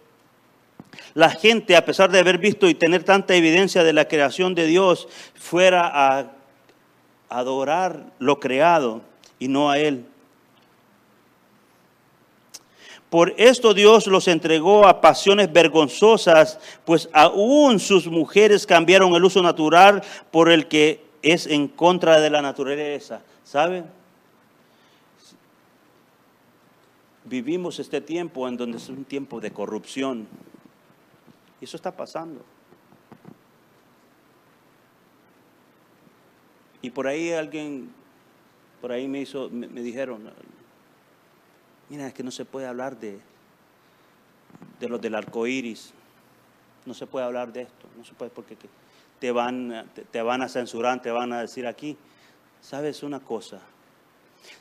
la 1.14 1.30
gente, 1.30 1.76
a 1.76 1.84
pesar 1.84 2.10
de 2.10 2.18
haber 2.18 2.38
visto 2.38 2.68
y 2.68 2.74
tener 2.74 3.04
tanta 3.04 3.34
evidencia 3.34 3.84
de 3.84 3.92
la 3.92 4.08
creación 4.08 4.54
de 4.54 4.66
Dios, 4.66 5.08
fuera 5.34 5.86
a 5.86 6.32
adorar 7.28 8.12
lo 8.18 8.40
creado 8.40 9.02
y 9.38 9.48
no 9.48 9.70
a 9.70 9.78
Él? 9.78 10.06
Por 13.12 13.34
esto 13.36 13.74
Dios 13.74 14.06
los 14.06 14.26
entregó 14.26 14.86
a 14.86 15.02
pasiones 15.02 15.52
vergonzosas, 15.52 16.58
pues 16.86 17.10
aún 17.12 17.78
sus 17.78 18.06
mujeres 18.06 18.66
cambiaron 18.66 19.12
el 19.14 19.22
uso 19.22 19.42
natural 19.42 20.02
por 20.30 20.50
el 20.50 20.66
que 20.66 21.04
es 21.20 21.46
en 21.46 21.68
contra 21.68 22.18
de 22.22 22.30
la 22.30 22.40
naturaleza. 22.40 23.20
¿Saben? 23.44 23.84
Vivimos 27.26 27.78
este 27.80 28.00
tiempo 28.00 28.48
en 28.48 28.56
donde 28.56 28.78
es 28.78 28.88
un 28.88 29.04
tiempo 29.04 29.42
de 29.42 29.50
corrupción. 29.50 30.26
Eso 31.60 31.76
está 31.76 31.94
pasando. 31.94 32.40
Y 36.80 36.88
por 36.88 37.06
ahí 37.06 37.30
alguien, 37.30 37.92
por 38.80 38.90
ahí 38.90 39.06
me 39.06 39.20
hizo, 39.20 39.50
me, 39.50 39.68
me 39.68 39.82
dijeron, 39.82 40.32
Mira, 41.92 42.06
es 42.06 42.14
que 42.14 42.22
no 42.22 42.30
se 42.30 42.46
puede 42.46 42.66
hablar 42.66 42.98
de, 42.98 43.18
de 44.80 44.88
los 44.88 44.98
del 44.98 45.14
arco 45.14 45.46
iris. 45.46 45.92
No 46.86 46.94
se 46.94 47.06
puede 47.06 47.26
hablar 47.26 47.52
de 47.52 47.60
esto. 47.60 47.86
No 47.98 48.02
se 48.06 48.14
puede 48.14 48.30
porque 48.30 48.56
te 49.18 49.30
van, 49.30 49.84
te 50.10 50.22
van 50.22 50.40
a 50.40 50.48
censurar, 50.48 51.02
te 51.02 51.10
van 51.10 51.34
a 51.34 51.42
decir 51.42 51.66
aquí. 51.66 51.98
¿Sabes 52.62 53.02
una 53.02 53.20
cosa? 53.20 53.60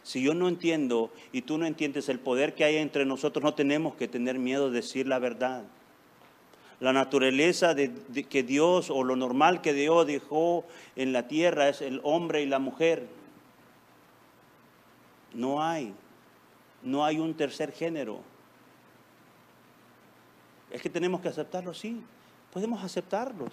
Si 0.04 0.22
yo 0.22 0.34
no 0.34 0.50
entiendo 0.50 1.10
y 1.32 1.44
tú 1.44 1.58
no 1.58 1.66
entiendes 1.66 2.10
el 2.10 2.20
poder 2.20 2.54
que 2.54 2.66
hay 2.66 2.76
entre 2.76 3.06
nosotros, 3.06 3.42
no 3.42 3.54
tenemos 3.54 3.96
que 3.96 4.10
tener 4.10 4.38
miedo 4.38 4.70
de 4.70 4.82
decir 4.82 5.08
la 5.08 5.20
verdad. 5.20 5.64
La 6.82 6.92
naturaleza 6.92 7.74
de, 7.74 7.94
que 8.30 8.44
Dios 8.44 8.90
o 8.90 9.06
lo 9.06 9.16
normal 9.16 9.62
que 9.62 9.72
Dios 9.72 10.06
dejó 10.06 10.66
en 10.98 11.14
la 11.14 11.30
tierra 11.30 11.70
es 11.70 11.80
el 11.82 12.02
hombre 12.04 12.42
y 12.42 12.46
la 12.46 12.60
mujer. 12.60 13.08
No 15.34 15.64
hay 15.64 15.94
no 16.84 17.04
hay 17.06 17.20
un 17.20 17.34
tercer 17.34 17.72
género. 17.72 18.20
Es 20.70 20.82
que 20.82 20.90
tenemos 20.90 21.22
que 21.22 21.28
aceptarlos, 21.28 21.78
sí, 21.78 22.02
podemos 22.54 22.84
aceptarlos, 22.84 23.52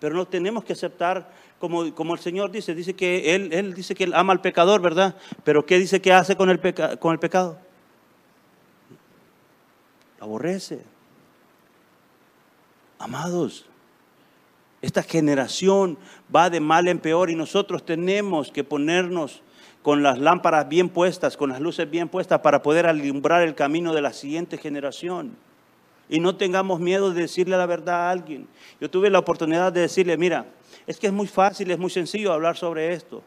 pero 0.00 0.14
no 0.14 0.26
tenemos 0.26 0.64
que 0.64 0.72
aceptar 0.72 1.30
como, 1.58 1.94
como 1.94 2.14
el 2.14 2.20
Señor 2.20 2.50
dice, 2.50 2.74
dice 2.74 2.94
que 2.94 3.34
él, 3.34 3.52
él, 3.52 3.74
dice 3.74 3.94
que 3.94 4.04
Él 4.04 4.14
ama 4.14 4.32
al 4.32 4.40
pecador, 4.40 4.80
¿verdad? 4.80 5.16
Pero 5.44 5.66
¿qué 5.66 5.78
dice 5.78 6.00
que 6.00 6.12
hace 6.12 6.36
con 6.36 6.50
el, 6.50 6.60
con 6.98 7.12
el 7.12 7.18
pecado? 7.18 7.58
aborrece. 10.20 10.82
Amados, 12.98 13.66
esta 14.82 15.02
generación 15.02 15.98
va 16.34 16.50
de 16.50 16.60
mal 16.60 16.88
en 16.88 16.98
peor 16.98 17.30
y 17.30 17.34
nosotros 17.34 17.84
tenemos 17.84 18.50
que 18.50 18.64
ponernos 18.64 19.42
con 19.86 20.02
las 20.02 20.18
lámparas 20.18 20.68
bien 20.68 20.88
puestas, 20.88 21.36
con 21.36 21.50
las 21.50 21.60
luces 21.60 21.88
bien 21.88 22.08
puestas 22.08 22.40
para 22.40 22.60
poder 22.60 22.88
alumbrar 22.88 23.42
el 23.42 23.54
camino 23.54 23.94
de 23.94 24.02
la 24.02 24.12
siguiente 24.12 24.58
generación. 24.58 25.36
Y 26.08 26.18
no 26.18 26.34
tengamos 26.34 26.80
miedo 26.80 27.12
de 27.12 27.20
decirle 27.20 27.56
la 27.56 27.66
verdad 27.66 28.08
a 28.08 28.10
alguien. 28.10 28.48
Yo 28.80 28.90
tuve 28.90 29.10
la 29.10 29.20
oportunidad 29.20 29.72
de 29.72 29.82
decirle, 29.82 30.16
mira, 30.16 30.46
es 30.88 30.98
que 30.98 31.06
es 31.06 31.12
muy 31.12 31.28
fácil, 31.28 31.70
es 31.70 31.78
muy 31.78 31.90
sencillo 31.90 32.32
hablar 32.32 32.56
sobre 32.56 32.94
esto. 32.94 33.22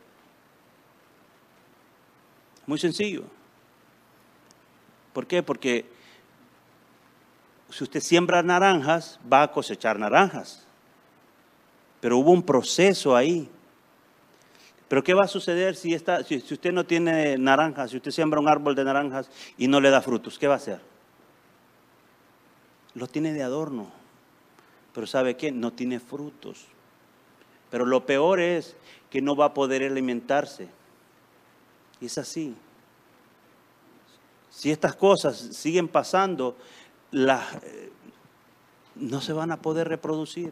Muy 2.65 2.77
sencillo. 2.77 3.23
¿Por 5.13 5.27
qué? 5.27 5.41
Porque 5.41 5.85
si 7.69 7.85
usted 7.85 8.01
siembra 8.01 8.43
naranjas, 8.43 9.17
va 9.31 9.43
a 9.43 9.51
cosechar 9.53 9.97
naranjas. 9.97 10.67
Pero 12.01 12.17
hubo 12.17 12.31
un 12.31 12.43
proceso 12.43 13.15
ahí. 13.15 13.49
Pero 14.89 15.03
¿qué 15.03 15.13
va 15.13 15.25
a 15.25 15.27
suceder 15.27 15.75
si, 15.75 15.95
si, 16.25 16.53
usted 16.53 16.73
no 16.73 16.83
tiene 16.83 17.37
naranjas, 17.37 17.91
si 17.91 17.97
usted 17.97 18.09
siembra 18.09 18.39
un 18.39 18.49
árbol 18.49 18.73
de 18.73 18.83
naranjas 18.83 19.29
y 19.55 19.67
no 19.67 19.79
le 19.79 19.91
da 19.91 20.01
frutos? 20.01 20.39
¿Qué 20.39 20.47
va 20.47 20.55
a 20.55 20.57
hacer? 20.57 20.81
Lo 22.95 23.05
tiene 23.05 23.31
de 23.31 23.43
adorno. 23.43 23.91
Pero 24.91 25.05
¿sabe 25.05 25.37
qué? 25.37 25.51
No 25.51 25.71
tiene 25.71 25.99
frutos. 25.99 26.65
Pero 27.69 27.85
lo 27.85 28.07
peor 28.07 28.39
es 28.39 28.75
que 29.11 29.21
no 29.21 29.35
va 29.35 29.45
a 29.45 29.53
poder 29.53 29.83
alimentarse. 29.83 30.67
Y 32.01 32.07
es 32.07 32.17
así. 32.17 32.55
Si 34.49 34.71
estas 34.71 34.95
cosas 34.95 35.37
siguen 35.37 35.87
pasando, 35.87 36.57
eh, 37.11 37.91
no 38.95 39.21
se 39.21 39.33
van 39.33 39.51
a 39.51 39.61
poder 39.61 39.87
reproducir. 39.87 40.51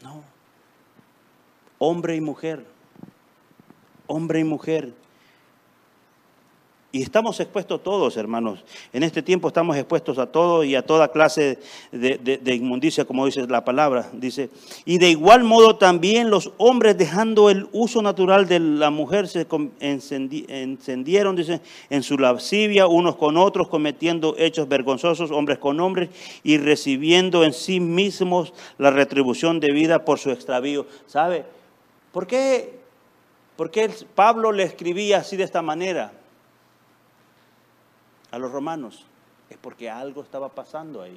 No 0.00 0.37
hombre 1.78 2.16
y 2.16 2.20
mujer, 2.20 2.64
hombre 4.06 4.40
y 4.40 4.44
mujer. 4.44 4.92
Y 6.90 7.02
estamos 7.02 7.38
expuestos 7.38 7.82
todos, 7.82 8.16
hermanos. 8.16 8.64
En 8.94 9.02
este 9.02 9.20
tiempo 9.22 9.48
estamos 9.48 9.76
expuestos 9.76 10.18
a 10.18 10.26
todo 10.26 10.64
y 10.64 10.74
a 10.74 10.80
toda 10.80 11.12
clase 11.12 11.58
de, 11.92 12.54
inmundicia, 12.54 13.04
como 13.04 13.26
dice 13.26 13.46
la 13.46 13.62
palabra. 13.62 14.08
Dice, 14.14 14.48
y 14.86 14.96
de 14.96 15.10
igual 15.10 15.44
modo 15.44 15.76
también 15.76 16.30
los 16.30 16.50
hombres, 16.56 16.96
dejando 16.96 17.50
el 17.50 17.68
uso 17.72 18.00
natural 18.00 18.48
de 18.48 18.58
la 18.60 18.88
mujer, 18.88 19.28
se 19.28 19.46
encendieron, 19.80 21.36
dice, 21.36 21.60
en 21.90 22.02
su 22.02 22.16
lascivia, 22.16 22.86
unos 22.86 23.16
con 23.16 23.36
otros, 23.36 23.68
cometiendo 23.68 24.34
hechos 24.38 24.66
vergonzosos, 24.66 25.30
hombres 25.30 25.58
con 25.58 25.80
hombres, 25.80 26.08
y 26.42 26.56
recibiendo 26.56 27.44
en 27.44 27.52
sí 27.52 27.80
mismos 27.80 28.54
la 28.78 28.90
retribución 28.90 29.60
de 29.60 29.74
vida 29.74 30.06
por 30.06 30.18
su 30.18 30.30
extravío. 30.30 30.86
¿Sabe? 31.06 31.57
¿Por 32.18 32.26
qué, 32.26 32.80
Pablo 34.16 34.50
le 34.50 34.64
escribía 34.64 35.18
así 35.18 35.36
de 35.36 35.44
esta 35.44 35.62
manera 35.62 36.10
a 38.32 38.38
los 38.40 38.50
romanos? 38.50 39.06
Es 39.48 39.56
porque 39.56 39.88
algo 39.88 40.22
estaba 40.22 40.48
pasando 40.48 41.00
ahí. 41.00 41.16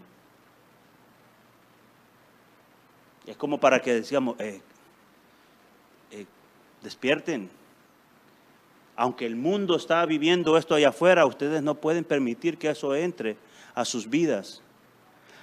Es 3.25 3.35
como 3.35 3.59
para 3.59 3.81
que 3.81 3.95
decíamos, 3.95 4.39
eh, 4.39 4.61
Despierten. 6.83 7.49
Aunque 8.95 9.25
el 9.25 9.35
mundo 9.35 9.77
está 9.77 10.05
viviendo 10.05 10.55
esto 10.55 10.75
allá 10.75 10.89
afuera, 10.89 11.25
ustedes 11.25 11.63
no 11.63 11.73
pueden 11.73 12.03
permitir 12.03 12.59
que 12.59 12.69
eso 12.69 12.93
entre 12.93 13.37
a 13.73 13.85
sus 13.85 14.07
vidas. 14.07 14.61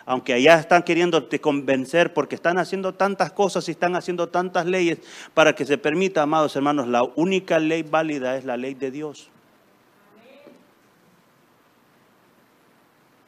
Aunque 0.08 0.32
allá 0.32 0.58
están 0.58 0.84
queriendo 0.84 1.28
convencer 1.38 2.14
porque 2.14 2.34
están 2.34 2.56
haciendo 2.56 2.94
tantas 2.94 3.30
cosas 3.30 3.68
y 3.68 3.72
están 3.72 3.94
haciendo 3.94 4.30
tantas 4.30 4.64
leyes 4.64 5.00
para 5.34 5.54
que 5.54 5.66
se 5.66 5.76
permita, 5.76 6.22
amados 6.22 6.56
hermanos, 6.56 6.88
la 6.88 7.02
única 7.02 7.58
ley 7.58 7.82
válida 7.82 8.38
es 8.38 8.46
la 8.46 8.56
ley 8.56 8.72
de 8.72 8.90
Dios. 8.90 9.28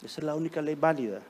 Esa 0.02 0.20
es 0.22 0.24
la 0.24 0.34
única 0.34 0.62
ley 0.62 0.74
válida. 0.74 1.20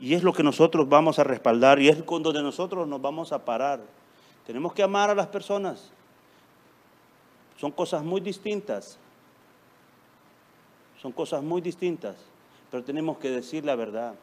Y 0.00 0.14
es 0.14 0.22
lo 0.22 0.32
que 0.32 0.44
nosotros 0.44 0.88
vamos 0.88 1.18
a 1.18 1.24
respaldar 1.24 1.80
y 1.80 1.88
es 1.88 2.06
donde 2.06 2.40
nosotros 2.40 2.86
nos 2.86 3.02
vamos 3.02 3.32
a 3.32 3.44
parar. 3.44 3.80
Tenemos 4.46 4.72
que 4.72 4.84
amar 4.84 5.10
a 5.10 5.16
las 5.16 5.26
personas. 5.26 5.90
Son 7.58 7.72
cosas 7.72 8.04
muy 8.04 8.20
distintas. 8.20 8.98
Son 11.02 11.10
cosas 11.10 11.42
muy 11.42 11.60
distintas, 11.60 12.14
pero 12.70 12.84
tenemos 12.84 13.18
que 13.18 13.30
decir 13.30 13.64
la 13.64 13.74
verdad. 13.74 14.14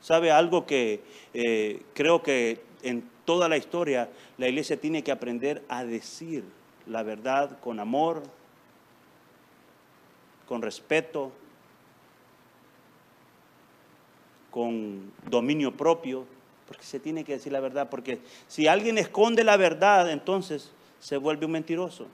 ¿Sabe 0.00 0.30
algo 0.30 0.66
que 0.66 1.02
eh, 1.34 1.82
creo 1.94 2.22
que 2.22 2.60
en 2.82 3.08
toda 3.24 3.48
la 3.48 3.56
historia 3.56 4.08
la 4.38 4.48
iglesia 4.48 4.80
tiene 4.80 5.02
que 5.02 5.12
aprender 5.12 5.64
a 5.68 5.84
decir 5.84 6.44
la 6.86 7.02
verdad 7.02 7.58
con 7.60 7.80
amor, 7.80 8.22
con 10.46 10.62
respeto, 10.62 11.32
con 14.50 15.12
dominio 15.28 15.76
propio, 15.76 16.24
porque 16.66 16.84
se 16.84 16.98
tiene 16.98 17.24
que 17.24 17.32
decir 17.32 17.52
la 17.52 17.60
verdad, 17.60 17.90
porque 17.90 18.20
si 18.48 18.66
alguien 18.66 18.96
esconde 18.98 19.44
la 19.44 19.56
verdad, 19.56 20.10
entonces 20.10 20.70
se 21.00 21.16
vuelve 21.16 21.46
un 21.46 21.52
mentiroso. 21.52 22.06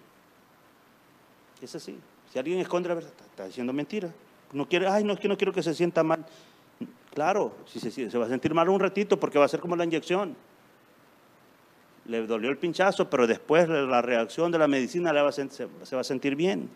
Es 1.60 1.74
así. 1.74 1.96
Si 2.32 2.38
alguien 2.38 2.58
esconde 2.58 2.88
la 2.88 2.96
verdad, 2.96 3.12
está 3.30 3.46
diciendo 3.46 3.72
mentira. 3.72 4.10
No 4.52 4.68
quiere, 4.68 4.88
ay, 4.88 5.04
no 5.04 5.16
que 5.16 5.28
no 5.28 5.36
quiero 5.36 5.52
que 5.52 5.62
se 5.62 5.74
sienta 5.74 6.02
mal. 6.02 6.26
Claro, 7.14 7.52
si 7.66 7.78
se, 7.78 8.18
va 8.18 8.26
a 8.26 8.28
sentir 8.28 8.54
mal 8.54 8.68
un 8.68 8.80
ratito 8.80 9.18
porque 9.20 9.38
va 9.38 9.44
a 9.44 9.48
ser 9.48 9.60
como 9.60 9.76
la 9.76 9.84
inyección. 9.84 10.34
Le 12.06 12.26
dolió 12.26 12.50
el 12.50 12.58
pinchazo, 12.58 13.08
pero 13.08 13.26
después 13.26 13.68
la 13.68 14.02
reacción 14.02 14.50
de 14.50 14.58
la 14.58 14.66
medicina 14.66 15.12
le 15.12 15.22
va 15.22 15.30
se, 15.30 15.48
se 15.48 15.94
va 15.94 16.00
a 16.00 16.04
sentir 16.04 16.34
bien. 16.34 16.68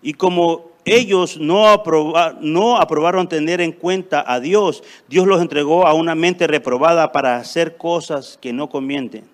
Y 0.00 0.14
como 0.14 0.72
ellos 0.84 1.38
no, 1.38 1.68
aprobaron 1.68 3.28
tener 3.28 3.60
en 3.60 3.72
cuenta 3.72 4.24
a 4.26 4.40
Dios, 4.40 4.82
Dios 5.08 5.26
los 5.26 5.40
entregó 5.40 5.86
a 5.86 5.94
una 5.94 6.14
mente 6.14 6.46
reprobada 6.46 7.12
para 7.12 7.36
hacer 7.36 7.76
cosas 7.76 8.38
que 8.40 8.52
no 8.52 8.68
convienen. 8.68 9.24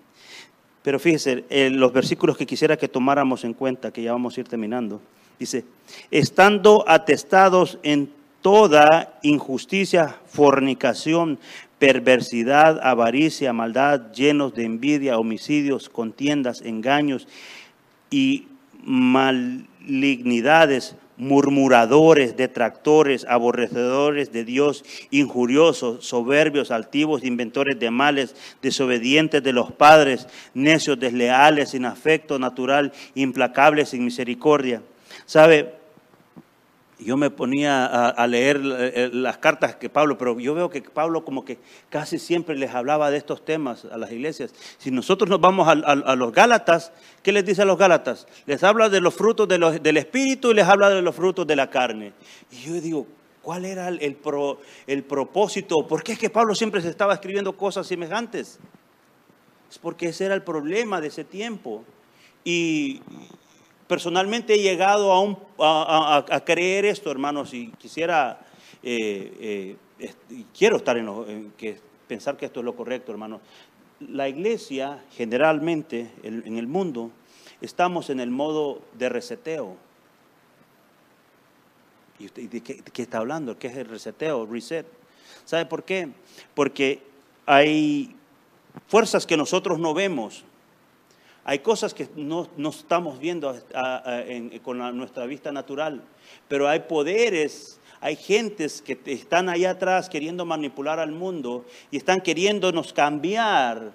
Pero 0.81 0.99
fíjese, 0.99 1.45
los 1.71 1.93
versículos 1.93 2.37
que 2.37 2.45
quisiera 2.45 2.77
que 2.77 2.87
tomáramos 2.87 3.43
en 3.43 3.53
cuenta, 3.53 3.91
que 3.91 4.03
ya 4.03 4.11
vamos 4.11 4.37
a 4.37 4.39
ir 4.41 4.47
terminando, 4.47 5.01
dice, 5.39 5.65
estando 6.11 6.83
atestados 6.87 7.79
en 7.81 8.09
toda 8.45 9.17
injusticia, 9.23 10.17
fornicación, 10.27 11.39
perversidad, 11.79 12.79
avaricia, 12.83 13.53
maldad, 13.53 14.11
llenos 14.11 14.53
de 14.53 14.65
envidia, 14.65 15.17
homicidios, 15.17 15.89
contiendas, 15.89 16.61
engaños 16.61 17.27
y 18.11 18.47
malignidades, 18.83 20.95
murmuradores, 21.17 22.37
detractores, 22.37 23.25
aborrecedores 23.27 24.31
de 24.31 24.45
Dios, 24.45 24.85
injuriosos, 25.09 26.05
soberbios, 26.05 26.69
altivos, 26.69 27.23
inventores 27.23 27.79
de 27.79 27.89
males, 27.89 28.35
desobedientes 28.61 29.41
de 29.41 29.53
los 29.53 29.71
padres, 29.71 30.27
necios, 30.53 30.99
desleales, 30.99 31.69
sin 31.69 31.85
afecto 31.85 32.37
natural, 32.37 32.93
implacables, 33.15 33.89
sin 33.89 34.05
misericordia. 34.05 34.83
¿Sabe? 35.25 35.74
Yo 36.99 37.17
me 37.17 37.29
ponía 37.29 37.85
a, 37.85 38.27
leer 38.27 38.61
eh, 38.63 39.09
las 39.11 39.37
cartas 39.37 39.75
que 39.75 39.89
Pablo, 39.89 40.17
pero 40.17 40.39
yo 40.39 40.53
veo 40.53 40.69
que 40.69 40.81
Pablo 40.81 41.25
como 41.25 41.43
que 41.43 41.57
casi 41.89 42.19
siempre 42.19 42.55
les 42.55 42.73
hablaba 42.73 43.11
de 43.11 43.17
estos 43.17 43.43
temas 43.43 43.85
a 43.85 43.97
las 43.97 44.11
iglesias. 44.11 44.53
Si 44.77 44.91
nosotros 44.91 45.29
nos 45.29 45.41
vamos 45.41 45.67
a, 45.67 46.15
los 46.15 46.31
Gálatas, 46.31 46.93
¿qué 47.21 47.33
les 47.33 47.45
dice 47.45 47.63
a 47.63 47.65
los 47.65 47.77
Gálatas? 47.77 48.27
Les 48.45 48.63
habla 48.63 48.87
de 48.87 49.01
los 49.01 49.13
frutos 49.13 49.47
del 49.47 49.97
Espíritu 49.97 50.51
y 50.51 50.53
les 50.53 50.67
habla 50.67 50.89
de 50.89 51.01
los 51.01 51.13
frutos 51.13 51.45
de 51.45 51.55
la 51.57 51.69
carne. 51.69 52.13
Y 52.51 52.61
yo 52.61 52.73
digo, 52.79 53.07
¿cuál 53.41 53.65
era 53.65 53.89
el, 53.89 54.17
el 54.87 55.03
propósito? 55.03 55.85
¿Por 55.87 56.01
qué 56.01 56.13
es 56.13 56.19
que 56.19 56.29
Pablo 56.29 56.55
siempre 56.55 56.81
se 56.81 56.89
estaba 56.89 57.13
escribiendo 57.13 57.57
cosas 57.57 57.87
semejantes? 57.87 58.57
Es 59.69 59.79
porque 59.79 60.07
ese 60.07 60.25
era 60.25 60.35
el 60.35 60.43
problema 60.43 61.01
de 61.01 61.07
ese 61.07 61.25
tiempo. 61.25 61.83
Y, 62.45 63.01
Personalmente 63.87 64.55
he 64.55 64.63
llegado 64.63 65.13
a, 65.59 66.25
a, 66.27 66.43
creer 66.43 66.85
esto, 66.85 67.11
hermanos, 67.11 67.53
y 67.53 67.67
quisiera, 67.73 68.39
eh, 68.81 69.77
eh, 69.99 70.13
quiero 70.57 70.77
estar 70.77 70.97
en, 70.97 71.53
que, 71.55 71.77
pensar 72.07 72.35
que 72.35 72.47
esto 72.47 72.61
es 72.61 72.65
lo 72.65 72.75
correcto, 72.75 73.11
hermanos. 73.11 73.41
La 73.99 74.27
iglesia, 74.27 75.03
generalmente, 75.15 76.11
en, 76.23 76.57
el 76.57 76.67
mundo, 76.67 77.11
estamos 77.61 78.09
en 78.09 78.19
el 78.19 78.31
modo 78.31 78.81
de 78.93 79.07
reseteo. 79.07 79.77
¿Y 82.17 82.25
usted 82.25 82.49
de 82.49 82.61
qué, 82.61 82.73
de 82.75 82.91
qué 82.91 83.03
está 83.03 83.19
hablando? 83.19 83.59
¿Qué 83.59 83.67
es 83.67 83.77
el 83.77 83.87
reseteo, 83.87 84.47
reset? 84.47 84.87
¿Sabe 85.45 85.67
por 85.67 85.83
qué? 85.83 86.09
Porque 86.55 87.03
hay 87.45 88.15
fuerzas 88.87 89.27
que 89.27 89.37
nosotros 89.37 89.77
no 89.77 89.93
vemos, 89.93 90.43
hay 91.47 91.59
cosas 91.59 91.93
que 91.93 92.09
no, 92.15 92.47
estamos 92.67 93.19
viendo 93.19 93.55
con 94.63 94.97
nuestra 94.97 95.27
vista 95.27 95.51
natural, 95.51 96.01
pero 96.47 96.67
hay 96.67 96.79
poderes, 96.79 97.79
hay 98.01 98.15
gentes 98.15 98.81
que 98.81 98.99
están 99.05 99.47
allá 99.47 99.69
atrás 99.69 100.09
queriendo 100.09 100.43
manipular 100.43 100.99
al 100.99 101.11
mundo 101.11 101.63
y 101.91 101.97
están 101.97 102.19
queriéndonos 102.21 102.93
cambiar 102.93 103.91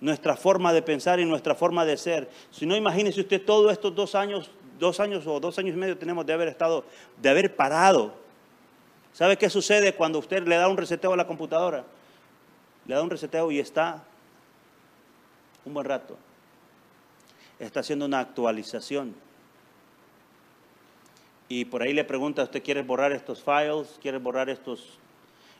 nuestra 0.00 0.36
forma 0.36 0.72
de 0.72 0.80
pensar 0.80 1.18
y 1.18 1.24
nuestra 1.24 1.56
forma 1.56 1.84
de 1.84 1.96
ser. 1.96 2.30
Si 2.52 2.66
no, 2.66 2.76
imagínese 2.76 3.20
usted 3.20 3.44
todos 3.44 3.72
estos 3.72 3.92
dos 3.96 4.14
años, 4.14 4.48
dos 4.78 5.00
años 5.00 5.26
o 5.26 5.40
dos 5.40 5.58
años 5.58 5.74
y 5.74 5.78
medio 5.78 5.98
tenemos 5.98 6.24
de 6.24 6.34
haber 6.34 6.46
estado, 6.46 6.84
de 7.20 7.28
haber 7.28 7.56
parado. 7.56 8.14
¿Sabe 9.12 9.36
qué 9.36 9.50
sucede 9.50 9.92
cuando 9.92 10.20
usted 10.20 10.46
le 10.46 10.54
da 10.54 10.68
un 10.68 10.76
reseteo 10.76 11.12
a 11.12 11.16
la 11.16 11.26
computadora? 11.26 11.84
Le 12.86 12.94
da 12.94 13.02
un 13.02 13.10
reseteo 13.10 13.50
y 13.50 13.58
está 13.58 14.04
un 15.64 15.74
buen 15.74 15.84
rato 15.84 16.16
está 17.58 17.80
haciendo 17.80 18.06
una 18.06 18.20
actualización. 18.20 19.14
Y 21.48 21.64
por 21.64 21.82
ahí 21.82 21.94
le 21.94 22.04
pregunta, 22.04 22.42
¿usted 22.42 22.62
quiere 22.62 22.82
borrar 22.82 23.12
estos 23.12 23.42
files? 23.42 23.98
¿Quiere 24.02 24.18
borrar 24.18 24.50
estos, 24.50 24.98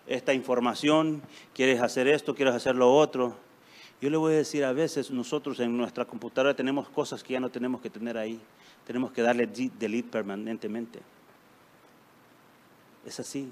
esta 0.06 0.34
información? 0.34 1.22
¿Quieres 1.54 1.80
hacer 1.80 2.06
esto? 2.08 2.34
¿Quieres 2.34 2.54
hacer 2.54 2.74
lo 2.74 2.94
otro? 2.94 3.34
Yo 4.00 4.10
le 4.10 4.16
voy 4.16 4.34
a 4.34 4.36
decir, 4.36 4.64
a 4.64 4.72
veces 4.72 5.10
nosotros 5.10 5.58
en 5.60 5.76
nuestra 5.76 6.04
computadora 6.04 6.54
tenemos 6.54 6.88
cosas 6.88 7.24
que 7.24 7.32
ya 7.32 7.40
no 7.40 7.48
tenemos 7.48 7.80
que 7.80 7.90
tener 7.90 8.16
ahí. 8.18 8.38
Tenemos 8.86 9.12
que 9.12 9.22
darle 9.22 9.46
delete 9.46 10.08
permanentemente. 10.08 11.00
Es 13.04 13.18
así. 13.18 13.50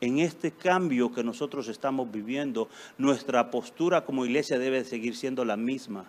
En 0.00 0.18
este 0.20 0.52
cambio 0.52 1.12
que 1.12 1.22
nosotros 1.22 1.68
estamos 1.68 2.10
viviendo, 2.10 2.68
nuestra 2.98 3.50
postura 3.50 4.04
como 4.04 4.24
iglesia 4.24 4.58
debe 4.58 4.84
seguir 4.84 5.16
siendo 5.16 5.44
la 5.44 5.56
misma. 5.56 6.06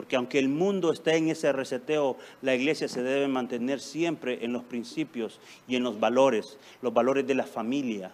Porque 0.00 0.16
aunque 0.16 0.38
el 0.38 0.48
mundo 0.48 0.92
esté 0.94 1.16
en 1.16 1.28
ese 1.28 1.52
reseteo, 1.52 2.16
la 2.40 2.54
iglesia 2.54 2.88
se 2.88 3.02
debe 3.02 3.28
mantener 3.28 3.80
siempre 3.80 4.42
en 4.42 4.50
los 4.50 4.62
principios 4.62 5.40
y 5.68 5.76
en 5.76 5.82
los 5.82 6.00
valores, 6.00 6.56
los 6.80 6.94
valores 6.94 7.26
de 7.26 7.34
la 7.34 7.44
familia, 7.44 8.10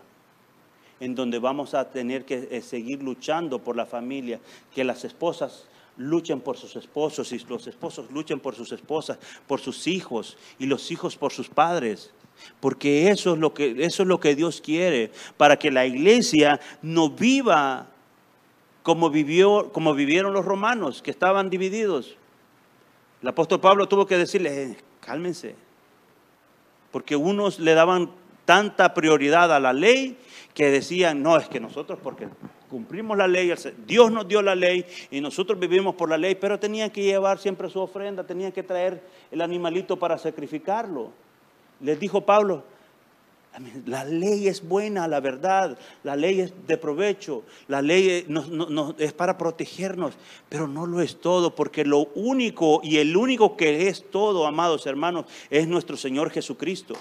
en 0.98 1.14
donde 1.14 1.38
vamos 1.38 1.74
a 1.74 1.88
tener 1.88 2.24
que 2.24 2.48
eh, 2.50 2.60
seguir 2.60 3.04
luchando 3.04 3.60
por 3.60 3.76
la 3.76 3.86
familia, 3.86 4.40
que 4.74 4.82
las 4.82 5.04
esposas 5.04 5.68
luchen 5.96 6.40
por 6.40 6.56
sus 6.56 6.74
esposos 6.74 7.30
y 7.30 7.38
los 7.38 7.68
esposos 7.68 8.10
luchen 8.10 8.40
por 8.40 8.56
sus 8.56 8.72
esposas, 8.72 9.20
por 9.46 9.60
sus 9.60 9.86
hijos 9.86 10.36
y 10.58 10.66
los 10.66 10.90
hijos 10.90 11.16
por 11.16 11.32
sus 11.32 11.48
padres. 11.48 12.10
Porque 12.58 13.10
eso 13.10 13.34
es 13.34 13.38
lo 13.38 13.54
que, 13.54 13.76
eso 13.84 14.02
es 14.02 14.08
lo 14.08 14.18
que 14.18 14.34
Dios 14.34 14.60
quiere, 14.60 15.12
para 15.36 15.56
que 15.56 15.70
la 15.70 15.86
iglesia 15.86 16.58
no 16.82 17.10
viva 17.10 17.86
como, 18.86 19.10
vivió, 19.10 19.72
vivieron 19.96 20.32
los 20.32 20.44
romanos, 20.44 21.02
que 21.02 21.10
estaban 21.10 21.50
divididos. 21.50 22.16
El 23.20 23.26
apóstol 23.26 23.58
Pablo 23.58 23.88
tuvo 23.88 24.06
que 24.06 24.16
decirles, 24.16 24.52
eh, 24.52 24.76
cálmense, 25.00 25.56
porque 26.92 27.16
unos 27.16 27.58
le 27.58 27.74
daban 27.74 28.12
tanta 28.44 28.94
prioridad 28.94 29.52
a 29.52 29.58
la 29.58 29.72
ley 29.72 30.16
que 30.54 30.70
decían, 30.70 31.20
no, 31.20 31.36
es 31.36 31.48
que 31.48 31.58
nosotros 31.58 31.98
porque 32.00 32.28
cumplimos 32.70 33.18
la 33.18 33.26
ley, 33.26 33.52
Dios 33.88 34.12
nos 34.12 34.28
dio 34.28 34.40
la 34.40 34.54
ley 34.54 34.86
y 35.10 35.20
nosotros 35.20 35.58
vivimos 35.58 35.96
por 35.96 36.08
la 36.08 36.16
ley, 36.16 36.36
pero 36.36 36.60
tenían 36.60 36.90
que 36.90 37.02
llevar 37.02 37.40
siempre 37.40 37.68
su 37.68 37.80
ofrenda, 37.80 38.24
tenían 38.24 38.52
que 38.52 38.62
traer 38.62 39.02
el 39.32 39.40
animalito 39.40 39.98
para 39.98 40.16
sacrificarlo. 40.16 41.10
Les 41.80 41.98
dijo 41.98 42.20
Pablo, 42.20 42.62
La 43.86 44.04
ley 44.04 44.48
es 44.48 44.66
buena, 44.66 45.08
la 45.08 45.20
verdad. 45.20 45.78
La 46.02 46.14
ley 46.14 46.40
es 46.40 46.52
de 46.66 46.76
provecho. 46.76 47.42
La 47.68 47.80
ley 47.80 48.26
es 48.98 49.12
para 49.14 49.38
protegernos, 49.38 50.14
pero 50.48 50.68
no 50.68 50.86
lo 50.86 51.00
es 51.00 51.20
todo, 51.20 51.54
porque 51.54 51.84
lo 51.84 52.06
único 52.14 52.80
y 52.82 52.98
el 52.98 53.16
único 53.16 53.56
que 53.56 53.88
es 53.88 54.10
todo, 54.10 54.46
amados 54.46 54.86
hermanos, 54.86 55.24
es 55.48 55.66
nuestro 55.68 55.96
Señor 55.96 56.30
Jesucristo. 56.30 56.94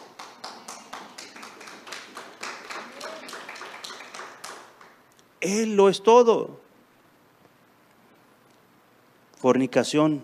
Él 5.41 5.75
lo 5.75 5.89
es 5.89 6.01
todo. 6.01 6.61
Fornicación. 9.37 10.23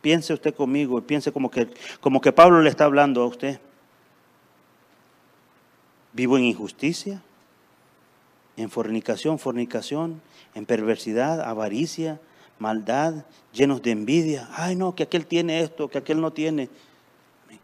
Piense 0.00 0.32
usted 0.32 0.54
conmigo, 0.54 1.00
piense 1.02 1.30
como 1.30 1.50
que, 1.50 1.68
como 2.00 2.20
que 2.20 2.32
Pablo 2.32 2.60
le 2.60 2.70
está 2.70 2.86
hablando 2.86 3.22
a 3.22 3.26
usted. 3.26 3.60
Vivo 6.12 6.36
en 6.36 6.44
injusticia, 6.44 7.22
en 8.56 8.70
fornicación, 8.70 9.38
fornicación, 9.38 10.20
en 10.54 10.66
perversidad, 10.66 11.40
avaricia, 11.40 12.20
maldad, 12.58 13.24
llenos 13.52 13.82
de 13.82 13.92
envidia. 13.92 14.48
Ay, 14.52 14.76
no, 14.76 14.94
que 14.94 15.04
aquel 15.04 15.26
tiene 15.26 15.60
esto, 15.60 15.88
que 15.88 15.98
aquel 15.98 16.20
no 16.20 16.32
tiene. 16.32 16.68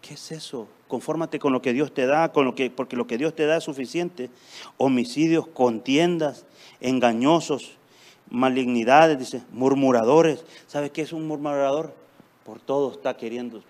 ¿Qué 0.00 0.14
es 0.14 0.32
eso? 0.32 0.68
Confórmate 0.88 1.38
con 1.38 1.52
lo 1.52 1.62
que 1.62 1.72
Dios 1.72 1.92
te 1.92 2.06
da, 2.06 2.32
con 2.32 2.44
lo 2.44 2.54
que, 2.54 2.70
porque 2.70 2.96
lo 2.96 3.06
que 3.06 3.18
Dios 3.18 3.34
te 3.34 3.46
da 3.46 3.56
es 3.56 3.64
suficiente. 3.64 4.30
Homicidios, 4.76 5.46
contiendas, 5.48 6.44
engañosos, 6.80 7.76
malignidades, 8.30 9.18
dice, 9.18 9.42
murmuradores. 9.52 10.44
¿Sabe 10.66 10.90
qué 10.90 11.02
es 11.02 11.12
un 11.12 11.26
murmurador? 11.26 11.94
Por 12.44 12.60
todo 12.60 12.92
está 12.92 13.16
queriendo 13.16 13.62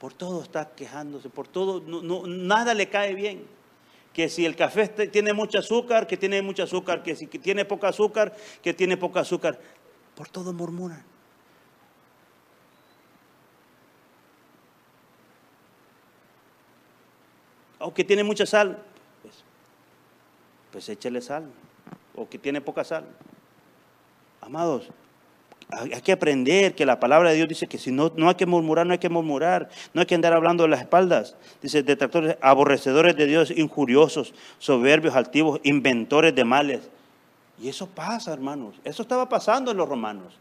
por 0.00 0.14
todo 0.14 0.42
está 0.42 0.74
quejándose, 0.74 1.28
por 1.28 1.46
todo, 1.46 1.82
no, 1.82 2.26
nada 2.26 2.72
le 2.72 2.88
cae 2.88 3.14
bien. 3.14 3.46
Que 4.14 4.30
si 4.30 4.46
el 4.46 4.56
café 4.56 4.88
tiene 4.88 5.34
mucho 5.34 5.58
azúcar, 5.58 6.06
que 6.06 6.16
tiene 6.16 6.40
mucho 6.40 6.62
azúcar, 6.62 7.02
que 7.02 7.14
si 7.14 7.26
tiene 7.26 7.66
poco 7.66 7.86
azúcar, 7.86 8.34
que 8.62 8.72
tiene 8.72 8.96
poco 8.96 9.18
azúcar. 9.18 9.60
Por 10.16 10.26
todo 10.28 10.54
murmuran. 10.54 11.04
O 17.78 17.92
que 17.92 18.02
tiene 18.02 18.24
mucha 18.24 18.46
sal, 18.46 18.82
pues, 19.22 19.34
pues 20.72 20.88
échale 20.88 21.20
sal. 21.20 21.44
O 22.16 22.28
que 22.28 22.38
tiene 22.38 22.62
poca 22.62 22.84
sal. 22.84 23.04
Amados, 24.40 24.88
hay 25.72 26.00
que 26.02 26.12
aprender 26.12 26.74
que 26.74 26.86
la 26.86 27.00
palabra 27.00 27.30
de 27.30 27.36
Dios 27.36 27.48
dice 27.48 27.66
que 27.66 27.78
si 27.78 27.92
no, 27.92 28.12
no 28.16 28.28
hay 28.28 28.34
que 28.34 28.46
murmurar, 28.46 28.86
no 28.86 28.92
hay 28.92 28.98
que 28.98 29.08
murmurar, 29.08 29.68
no 29.94 30.00
hay 30.00 30.06
que 30.06 30.14
andar 30.14 30.32
hablando 30.32 30.64
de 30.64 30.68
las 30.68 30.80
espaldas. 30.80 31.36
Dice, 31.62 31.82
detractores, 31.82 32.36
aborrecedores 32.40 33.16
de 33.16 33.26
Dios, 33.26 33.50
injuriosos, 33.50 34.34
soberbios, 34.58 35.14
altivos, 35.14 35.60
inventores 35.62 36.34
de 36.34 36.44
males. 36.44 36.90
Y 37.60 37.68
eso 37.68 37.86
pasa, 37.86 38.32
hermanos. 38.32 38.74
Eso 38.84 39.02
estaba 39.02 39.28
pasando 39.28 39.70
en 39.70 39.76
los 39.76 39.88
romanos. 39.88 40.34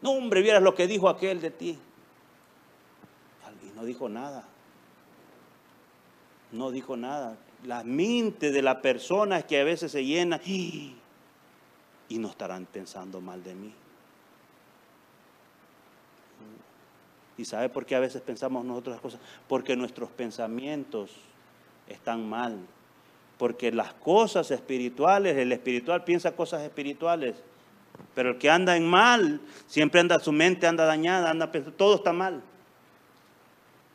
No, 0.00 0.12
hombre, 0.12 0.40
vieras 0.40 0.62
lo 0.62 0.74
que 0.74 0.86
dijo 0.86 1.08
aquel 1.08 1.40
de 1.40 1.50
ti. 1.50 1.78
Y 3.62 3.76
no 3.76 3.84
dijo 3.84 4.08
nada. 4.08 4.44
No 6.52 6.70
dijo 6.70 6.96
nada. 6.96 7.36
La 7.64 7.84
mente 7.84 8.50
de 8.50 8.62
la 8.62 8.82
persona 8.82 9.38
es 9.38 9.44
que 9.44 9.60
a 9.60 9.64
veces 9.64 9.92
se 9.92 10.04
llena 10.04 10.40
y 10.44 10.96
no 12.10 12.28
estarán 12.28 12.66
pensando 12.66 13.20
mal 13.20 13.42
de 13.42 13.54
mí. 13.54 13.72
¿Y 17.42 17.44
sabe 17.44 17.68
por 17.68 17.84
qué 17.84 17.96
a 17.96 17.98
veces 17.98 18.22
pensamos 18.22 18.64
nosotros 18.64 18.94
las 18.94 19.02
cosas? 19.02 19.20
Porque 19.48 19.74
nuestros 19.74 20.10
pensamientos 20.10 21.10
están 21.88 22.28
mal. 22.28 22.56
Porque 23.36 23.72
las 23.72 23.94
cosas 23.94 24.52
espirituales, 24.52 25.36
el 25.36 25.50
espiritual 25.50 26.04
piensa 26.04 26.36
cosas 26.36 26.62
espirituales. 26.62 27.34
Pero 28.14 28.30
el 28.30 28.38
que 28.38 28.48
anda 28.48 28.76
en 28.76 28.86
mal, 28.86 29.40
siempre 29.66 29.98
anda, 29.98 30.20
su 30.20 30.30
mente 30.30 30.68
anda 30.68 30.84
dañada, 30.84 31.30
anda 31.30 31.50
todo 31.50 31.96
está 31.96 32.12
mal. 32.12 32.44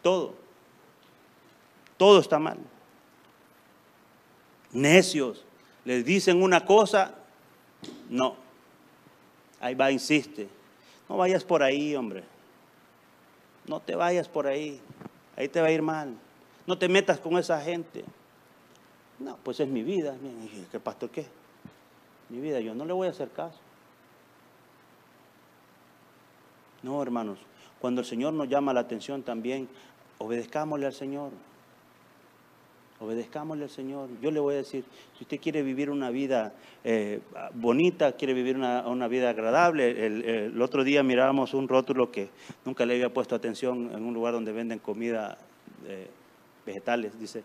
Todo. 0.01 0.35
Todo 1.95 2.19
está 2.19 2.39
mal. 2.39 2.57
Necios. 4.73 5.45
Les 5.85 6.03
dicen 6.03 6.43
una 6.43 6.65
cosa, 6.65 7.15
no. 8.09 8.35
Ahí 9.61 9.73
va, 9.73 9.89
insiste. 9.89 10.49
No 11.07 11.15
vayas 11.15 11.45
por 11.45 11.63
ahí, 11.63 11.95
hombre. 11.95 12.25
No 13.67 13.81
te 13.81 13.95
vayas 13.95 14.27
por 14.29 14.47
ahí, 14.47 14.79
ahí 15.35 15.47
te 15.47 15.61
va 15.61 15.67
a 15.67 15.71
ir 15.71 15.81
mal. 15.81 16.15
No 16.65 16.77
te 16.77 16.87
metas 16.87 17.19
con 17.19 17.37
esa 17.37 17.61
gente. 17.61 18.03
No, 19.19 19.37
pues 19.43 19.59
es 19.59 19.67
mi 19.67 19.83
vida. 19.83 20.15
¿Qué 20.71 20.79
qué? 21.11 21.25
Mi 22.29 22.39
vida, 22.39 22.59
yo 22.59 22.73
no 22.75 22.85
le 22.85 22.93
voy 22.93 23.07
a 23.07 23.11
hacer 23.11 23.29
caso. 23.29 23.57
No, 26.83 27.01
hermanos, 27.01 27.39
cuando 27.79 28.01
el 28.01 28.07
Señor 28.07 28.33
nos 28.33 28.47
llama 28.47 28.73
la 28.73 28.81
atención 28.81 29.23
también, 29.23 29.67
obedezcámosle 30.19 30.85
al 30.85 30.93
Señor. 30.93 31.31
Obedezcámosle 32.99 33.65
al 33.65 33.69
Señor. 33.69 34.09
Yo 34.21 34.31
le 34.31 34.39
voy 34.39 34.55
a 34.55 34.57
decir, 34.57 34.83
si 35.17 35.23
usted 35.23 35.39
quiere 35.39 35.61
vivir 35.61 35.91
una 35.91 36.09
vida 36.09 36.53
eh, 36.83 37.19
bonita, 37.53 38.13
quiere 38.13 38.33
vivir 38.33 38.55
una, 38.55 39.07
vida 39.07 39.29
agradable, 39.29 40.05
el, 40.05 40.59
otro 40.61 40.83
día 40.83 41.03
mirábamos 41.03 41.53
un 41.53 41.67
rótulo 41.67 42.11
que 42.11 42.29
nunca 42.65 42.87
le 42.87 42.95
había 42.95 43.13
puesto 43.13 43.35
atención 43.35 43.91
en 43.93 44.03
un 44.03 44.15
lugar 44.15 44.33
donde 44.33 44.51
venden 44.51 44.79
comida 44.79 45.37
eh, 45.87 46.07
vegetales. 46.65 47.19
Dice, 47.19 47.43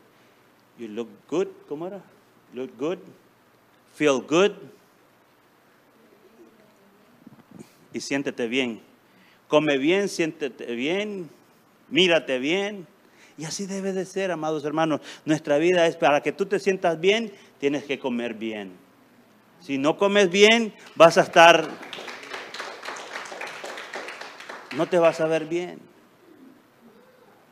you 0.79 0.89
look 0.89 1.09
good, 1.29 1.49
¿cómo 1.69 1.87
era? 1.87 2.03
Look 2.55 2.71
good, 2.79 2.99
feel 3.95 4.23
good 4.27 4.53
y 7.93 8.01
siéntete 8.01 8.49
bien. 8.49 8.81
Come 9.49 9.77
bien, 9.77 10.09
siéntete 10.09 10.75
bien, 10.75 11.29
mírate 11.91 12.39
bien 12.39 12.87
y 13.39 13.45
así 13.45 13.67
debe 13.67 13.93
de 13.93 14.05
ser, 14.05 14.31
amados 14.31 14.65
hermanos. 14.65 15.01
Nuestra 15.25 15.59
vida 15.59 15.87
es 15.87 15.97
para 15.97 16.21
que 16.21 16.33
tú 16.33 16.47
te 16.47 16.59
sientas 16.59 17.01
bien, 17.01 17.33
tienes 17.59 17.85
que 17.85 17.99
comer 17.99 18.35
bien. 18.35 18.73
Si 19.61 19.79
no 19.79 19.97
comes 19.97 20.31
bien, 20.31 20.75
vas 20.97 21.19
a 21.19 21.23
estar, 21.23 21.69
no 24.77 24.87
te 24.87 24.99
vas 24.99 25.21
a 25.21 25.27
ver 25.27 25.47
bien. 25.47 25.79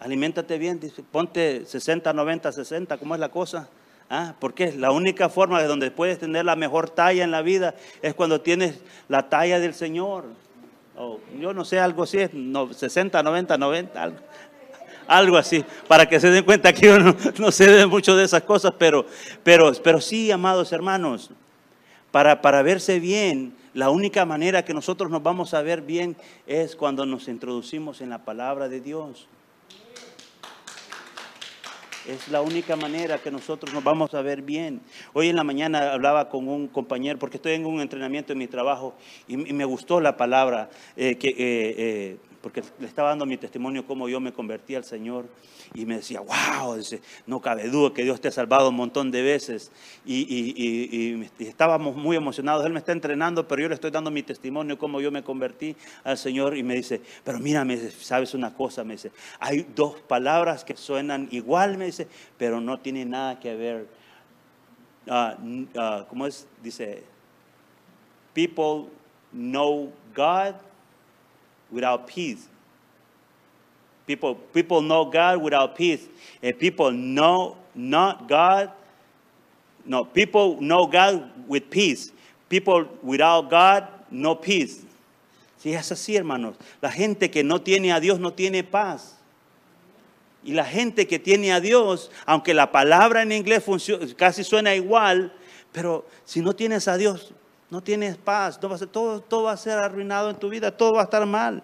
Aliméntate 0.00 0.58
bien, 0.58 0.80
ponte 1.10 1.64
60, 1.66 2.12
90, 2.12 2.52
60, 2.52 2.98
¿cómo 2.98 3.14
es 3.14 3.20
la 3.20 3.28
cosa? 3.28 3.68
¿Ah? 4.08 4.34
Porque 4.40 4.72
la 4.72 4.90
única 4.90 5.28
forma 5.28 5.60
de 5.60 5.68
donde 5.68 5.90
puedes 5.90 6.18
tener 6.18 6.44
la 6.44 6.56
mejor 6.56 6.90
talla 6.90 7.22
en 7.22 7.30
la 7.30 7.42
vida 7.42 7.74
es 8.02 8.14
cuando 8.14 8.40
tienes 8.40 8.80
la 9.08 9.28
talla 9.28 9.60
del 9.60 9.74
Señor. 9.74 10.24
yo 11.38 11.54
no 11.54 11.64
sé, 11.64 11.78
algo 11.78 12.02
así 12.02 12.18
es, 12.18 12.30
60, 12.76 13.22
90, 13.22 13.56
90, 13.56 14.02
algo 14.02 14.18
algo 15.10 15.36
así, 15.36 15.64
para 15.88 16.08
que 16.08 16.20
se 16.20 16.30
den 16.30 16.44
cuenta 16.44 16.72
que 16.72 16.86
yo 16.86 16.98
no, 16.98 17.50
sé 17.50 17.68
de 17.68 17.86
mucho 17.86 18.16
de 18.16 18.24
esas 18.24 18.42
cosas, 18.42 18.72
pero, 18.78 19.04
pero, 19.42 19.72
pero 19.82 20.00
sí, 20.00 20.30
amados 20.30 20.72
hermanos, 20.72 21.30
para, 22.12 22.40
para 22.40 22.62
verse 22.62 23.00
bien, 23.00 23.52
la 23.74 23.90
única 23.90 24.24
manera 24.24 24.64
que 24.64 24.72
nosotros 24.72 25.10
nos 25.10 25.20
vamos 25.20 25.52
a 25.52 25.62
ver 25.62 25.82
bien 25.82 26.16
es 26.46 26.76
cuando 26.76 27.04
nos 27.06 27.26
introducimos 27.26 28.00
en 28.00 28.10
la 28.10 28.24
palabra 28.24 28.68
de 28.68 28.80
Dios. 28.80 29.26
Es 32.06 32.28
la 32.28 32.40
única 32.40 32.76
manera 32.76 33.18
que 33.18 33.32
nosotros 33.32 33.74
nos 33.74 33.82
vamos 33.82 34.14
a 34.14 34.22
ver 34.22 34.42
bien. 34.42 34.80
Hoy 35.12 35.28
en 35.28 35.36
la 35.36 35.44
mañana 35.44 35.92
hablaba 35.92 36.28
con 36.28 36.48
un 36.48 36.68
compañero, 36.68 37.18
porque 37.18 37.36
estoy 37.36 37.52
en 37.52 37.66
un 37.66 37.80
entrenamiento 37.80 38.32
en 38.32 38.38
mi 38.38 38.46
trabajo, 38.46 38.94
y, 39.26 39.36
me 39.36 39.64
gustó 39.64 40.00
la 40.00 40.16
palabra 40.16 40.70
eh, 40.96 41.16
que... 41.16 41.28
Eh, 41.30 41.34
eh, 41.38 42.16
porque 42.42 42.62
le 42.78 42.86
estaba 42.86 43.10
dando 43.10 43.26
mi 43.26 43.36
testimonio 43.36 43.86
cómo 43.86 44.08
yo 44.08 44.18
me 44.18 44.32
convertí 44.32 44.74
al 44.74 44.84
Señor 44.84 45.26
y 45.74 45.84
me 45.84 45.96
decía, 45.96 46.20
wow, 46.20 46.80
no 47.26 47.40
cabe 47.40 47.68
duda 47.68 47.92
que 47.92 48.02
Dios 48.02 48.20
te 48.20 48.28
ha 48.28 48.32
salvado 48.32 48.70
un 48.70 48.76
montón 48.76 49.10
de 49.10 49.22
veces 49.22 49.70
y, 50.06 51.28
estábamos 51.38 51.96
muy 51.96 52.16
emocionados, 52.16 52.64
Él 52.64 52.72
me 52.72 52.78
está 52.78 52.92
entrenando, 52.92 53.46
pero 53.46 53.62
yo 53.62 53.68
le 53.68 53.74
estoy 53.74 53.90
dando 53.90 54.10
mi 54.10 54.22
testimonio 54.22 54.78
cómo 54.78 55.00
yo 55.00 55.10
me 55.10 55.22
convertí 55.22 55.76
al 56.02 56.16
Señor 56.16 56.56
y 56.56 56.62
me 56.62 56.74
dice, 56.74 57.02
pero 57.24 57.38
mira, 57.38 57.64
me 57.64 57.76
sabes 57.90 58.32
una 58.32 58.54
cosa, 58.54 58.84
me 58.84 58.94
dice, 58.94 59.12
hay 59.38 59.66
dos 59.74 60.00
palabras 60.00 60.64
que 60.64 60.76
suenan 60.76 61.28
igual, 61.30 61.76
me 61.76 61.86
dice, 61.86 62.08
pero 62.38 62.60
no 62.60 62.80
tienen 62.80 63.10
nada 63.10 63.38
que 63.38 63.54
ver. 63.54 64.00
Uh, 65.06 66.04
¿Cómo 66.08 66.26
es? 66.26 66.46
Dice, 66.62 67.02
people 68.32 68.90
know 69.32 69.92
God 70.14 70.54
without 71.70 72.06
peace. 72.06 72.46
People, 74.06 74.34
people 74.34 74.82
know 74.82 75.04
God 75.04 75.40
without 75.40 75.76
peace. 75.76 76.08
And 76.42 76.58
people 76.58 76.90
know 76.90 77.56
not 77.74 78.28
God. 78.28 78.72
No, 79.84 80.04
people 80.04 80.60
know 80.60 80.86
God 80.86 81.30
with 81.46 81.70
peace. 81.70 82.12
People 82.48 82.86
without 83.02 83.48
God, 83.48 83.86
no 84.10 84.34
peace. 84.34 84.84
Si 85.58 85.72
es 85.72 85.92
así, 85.92 86.16
hermanos. 86.16 86.56
La 86.80 86.90
gente 86.90 87.30
que 87.30 87.44
no 87.44 87.60
tiene 87.60 87.92
a 87.92 88.00
Dios 88.00 88.18
no 88.18 88.32
tiene 88.32 88.64
paz. 88.64 89.16
Y 90.42 90.54
la 90.54 90.64
gente 90.64 91.06
que 91.06 91.18
tiene 91.18 91.52
a 91.52 91.60
Dios, 91.60 92.10
aunque 92.24 92.54
la 92.54 92.72
palabra 92.72 93.22
en 93.22 93.30
inglés 93.30 93.62
casi 94.16 94.42
suena 94.42 94.74
igual, 94.74 95.32
pero 95.70 96.06
si 96.24 96.40
no 96.40 96.54
tienes 96.54 96.88
a 96.88 96.96
Dios, 96.96 97.32
no 97.70 97.82
tienes 97.82 98.16
paz, 98.16 98.58
todo, 98.60 99.20
todo 99.20 99.44
va 99.44 99.52
a 99.52 99.56
ser 99.56 99.78
arruinado 99.78 100.30
en 100.30 100.36
tu 100.36 100.48
vida, 100.48 100.76
todo 100.76 100.94
va 100.94 101.02
a 101.02 101.04
estar 101.04 101.24
mal. 101.26 101.62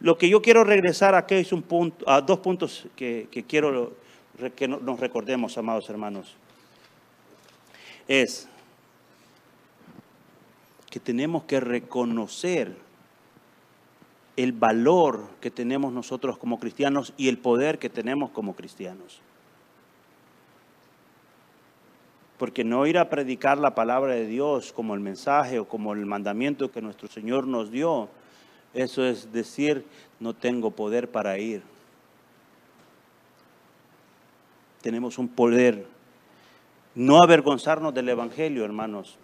Lo 0.00 0.16
que 0.16 0.28
yo 0.28 0.40
quiero 0.42 0.62
regresar 0.64 1.14
aquí 1.14 1.36
es 1.36 1.52
un 1.52 1.62
punto, 1.62 2.08
a 2.08 2.20
dos 2.20 2.38
puntos 2.40 2.86
que 2.94 3.44
quiero 3.48 3.92
que 4.54 4.68
nos 4.68 5.00
recordemos, 5.00 5.58
amados 5.58 5.88
hermanos. 5.90 6.36
Es 8.06 8.48
que 10.88 11.00
tenemos 11.00 11.44
que 11.44 11.60
reconocer 11.60 12.76
el 14.36 14.52
valor 14.52 15.28
que 15.40 15.50
tenemos 15.50 15.92
nosotros 15.92 16.38
como 16.38 16.60
cristianos 16.60 17.12
y 17.16 17.28
el 17.28 17.38
poder 17.38 17.78
que 17.78 17.90
tenemos 17.90 18.30
como 18.30 18.54
cristianos. 18.54 19.20
Porque 22.38 22.64
no 22.64 22.86
ir 22.86 22.98
a 22.98 23.10
predicar 23.10 23.58
la 23.58 23.74
palabra 23.74 24.14
de 24.14 24.26
Dios 24.26 24.72
como 24.72 24.94
el 24.94 25.00
mensaje 25.00 25.58
o 25.58 25.68
como 25.68 25.92
el 25.92 26.06
mandamiento 26.06 26.70
que 26.70 26.80
nuestro 26.80 27.08
Señor 27.08 27.46
nos 27.46 27.70
dio, 27.70 28.08
eso 28.74 29.04
es 29.04 29.32
decir, 29.32 29.84
no 30.20 30.34
tengo 30.34 30.70
poder 30.70 31.10
para 31.10 31.38
ir. 31.38 31.62
Tenemos 34.80 35.18
un 35.18 35.28
poder. 35.28 35.86
No 36.94 37.22
avergonzarnos 37.22 37.92
del 37.92 38.08
Evangelio, 38.08 38.64
hermanos 38.64 39.18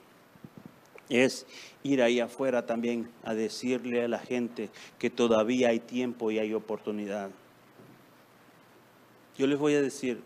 es 1.08 1.46
ir 1.82 2.02
ahí 2.02 2.20
afuera 2.20 2.66
también 2.66 3.10
a 3.22 3.34
decirle 3.34 4.04
a 4.04 4.08
la 4.08 4.18
gente 4.18 4.70
que 4.98 5.10
todavía 5.10 5.68
hay 5.68 5.80
tiempo 5.80 6.30
y 6.30 6.38
hay 6.38 6.54
oportunidad. 6.54 7.30
Yo 9.36 9.46
les 9.46 9.58
voy 9.58 9.74
a 9.74 9.82
decir, 9.82 10.20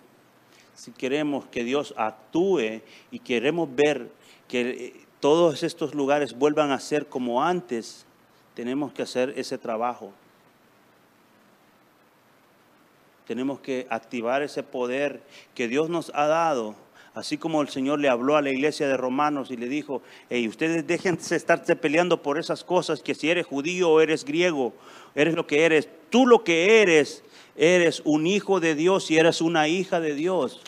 si 0.79 0.93
queremos 0.93 1.45
que 1.47 1.65
Dios 1.65 1.93
actúe 1.97 2.83
y 3.11 3.19
queremos 3.19 3.69
ver 3.75 4.13
que 4.47 4.61
eh, 4.61 5.07
todos 5.19 5.65
estos 5.65 5.93
lugares 5.93 6.39
vuelvan 6.39 6.71
a 6.71 6.79
ser 6.79 7.09
como 7.09 7.43
antes, 7.43 8.07
tenemos 8.55 8.93
que 8.93 9.03
hacer 9.03 9.35
ese 9.37 9.59
trabajo. 9.59 10.13
Tenemos 13.27 13.59
que 13.59 13.89
activar 13.91 14.43
ese 14.43 14.63
poder 14.63 15.21
que 15.57 15.67
Dios 15.67 15.91
nos 15.91 16.13
ha 16.15 16.29
dado 16.29 16.77
Así 17.15 17.39
como 17.39 17.63
el 17.63 17.69
Señor 17.69 17.99
le 17.99 18.09
habló 18.09 18.37
a 18.37 18.43
la 18.43 18.51
iglesia 18.51 18.87
de 18.87 18.97
Romanos 18.97 19.51
y 19.51 19.57
le 19.57 19.69
dijo, 19.69 20.03
hey, 20.31 20.47
ustedes 20.47 20.87
déjense 20.87 21.37
estarse 21.37 21.75
peleando 21.75 22.23
por 22.23 22.39
esas 22.39 22.65
cosas, 22.65 23.03
que 23.03 23.15
si 23.15 23.31
eres 23.31 23.47
judío 23.47 23.91
o 23.91 24.01
eres 24.01 24.25
griego, 24.25 24.73
eres 25.15 25.35
lo 25.35 25.47
que 25.47 25.65
eres. 25.65 25.89
Tú 26.11 26.27
lo 26.27 26.45
que 26.45 26.81
eres, 26.83 27.25
eres 27.57 28.03
un 28.05 28.27
hijo 28.27 28.61
de 28.61 28.75
Dios 28.75 29.11
y 29.11 29.19
eres 29.19 29.41
una 29.41 29.69
hija 29.69 30.01
de 30.01 30.15
Dios. 30.15 30.61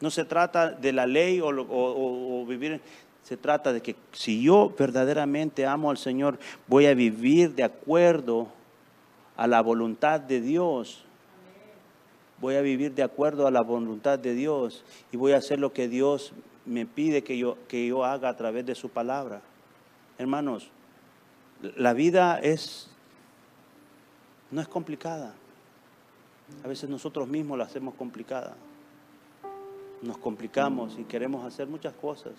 No 0.00 0.10
se 0.10 0.24
trata 0.24 0.70
de 0.70 0.92
la 0.92 1.06
ley 1.06 1.40
o, 1.40 1.46
o, 1.48 2.44
vivir, 2.44 2.80
se 3.22 3.36
trata 3.36 3.72
de 3.72 3.80
que 3.80 3.94
si 4.10 4.42
yo 4.42 4.74
verdaderamente 4.76 5.64
amo 5.64 5.92
al 5.92 5.96
Señor, 5.96 6.40
voy 6.66 6.86
a 6.86 6.94
vivir 6.94 7.54
de 7.54 7.62
acuerdo 7.62 8.48
a 9.36 9.46
la 9.46 9.60
voluntad 9.62 10.20
de 10.20 10.40
Dios. 10.40 11.04
Voy 12.40 12.56
a 12.56 12.60
vivir 12.60 12.94
de 12.94 13.02
acuerdo 13.02 13.46
a 13.46 13.50
la 13.50 13.62
voluntad 13.62 14.18
de 14.18 14.34
Dios 14.34 14.84
y 15.12 15.16
voy 15.16 15.32
a 15.32 15.38
hacer 15.38 15.60
lo 15.60 15.72
que 15.72 15.88
Dios 15.88 16.32
me 16.66 16.86
pide 16.86 17.22
que 17.22 17.38
yo, 17.38 17.56
que 17.68 17.86
yo 17.86 18.04
haga 18.04 18.28
a 18.28 18.36
través 18.36 18.66
de 18.66 18.74
su 18.74 18.88
palabra. 18.88 19.42
Hermanos, 20.18 20.70
la 21.76 21.92
vida 21.92 22.38
es 22.40 22.88
no 24.52 24.60
es 24.60 24.68
complicada. 24.68 25.34
A 26.62 26.68
veces 26.68 26.88
nosotros 26.88 27.26
mismos 27.26 27.56
la 27.56 27.64
hacemos 27.64 27.94
complicada. 27.94 28.54
Nos 30.02 30.18
complicamos 30.18 30.98
y 30.98 31.04
queremos 31.04 31.44
hacer 31.44 31.66
muchas 31.66 31.94
cosas. 31.94 32.34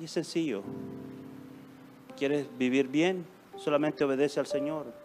Y 0.00 0.04
es 0.04 0.12
sencillo. 0.12 0.62
¿Quieres 2.16 2.46
vivir 2.56 2.86
bien? 2.86 3.26
Solamente 3.56 4.04
obedece 4.04 4.38
al 4.38 4.46
Señor. 4.46 4.99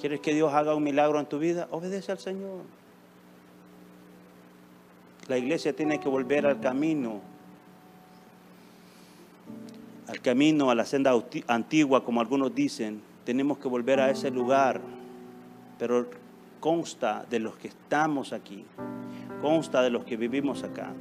¿Quieres 0.00 0.20
que 0.20 0.34
Dios 0.34 0.52
haga 0.52 0.74
un 0.74 0.82
milagro 0.82 1.18
en 1.18 1.26
tu 1.26 1.38
vida? 1.38 1.68
Obedece 1.70 2.12
al 2.12 2.18
Señor. 2.18 2.62
La 5.28 5.38
iglesia 5.38 5.74
tiene 5.74 5.98
que 5.98 6.08
volver 6.08 6.46
al 6.46 6.60
camino, 6.60 7.20
al 10.06 10.20
camino, 10.20 10.70
a 10.70 10.74
la 10.74 10.84
senda 10.84 11.12
antigua, 11.48 12.04
como 12.04 12.20
algunos 12.20 12.54
dicen. 12.54 13.02
Tenemos 13.24 13.58
que 13.58 13.66
volver 13.66 13.98
a 13.98 14.10
ese 14.10 14.30
lugar, 14.30 14.80
pero 15.78 16.06
consta 16.60 17.26
de 17.28 17.40
los 17.40 17.56
que 17.56 17.68
estamos 17.68 18.32
aquí, 18.32 18.64
consta 19.40 19.82
de 19.82 19.90
los 19.90 20.04
que 20.04 20.16
vivimos 20.16 20.62
acá. 20.62 20.92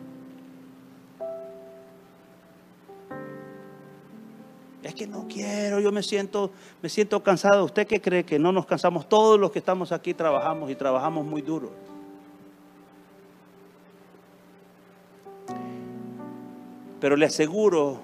Que 4.95 5.05
no 5.05 5.27
quiero, 5.27 5.79
yo 5.79 5.91
me 5.91 6.01
siento, 6.01 6.51
me 6.81 6.89
siento 6.89 7.21
cansado. 7.21 7.65
¿Usted 7.65 7.86
qué 7.86 8.01
cree 8.01 8.23
que 8.23 8.39
no 8.39 8.51
nos 8.51 8.65
cansamos? 8.65 9.08
Todos 9.08 9.39
los 9.39 9.51
que 9.51 9.60
estamos 9.60 9.91
aquí 9.91 10.13
trabajamos 10.13 10.71
y 10.71 10.75
trabajamos 10.75 11.25
muy 11.25 11.41
duro. 11.41 11.71
Pero 16.99 17.15
le 17.15 17.25
aseguro 17.25 17.99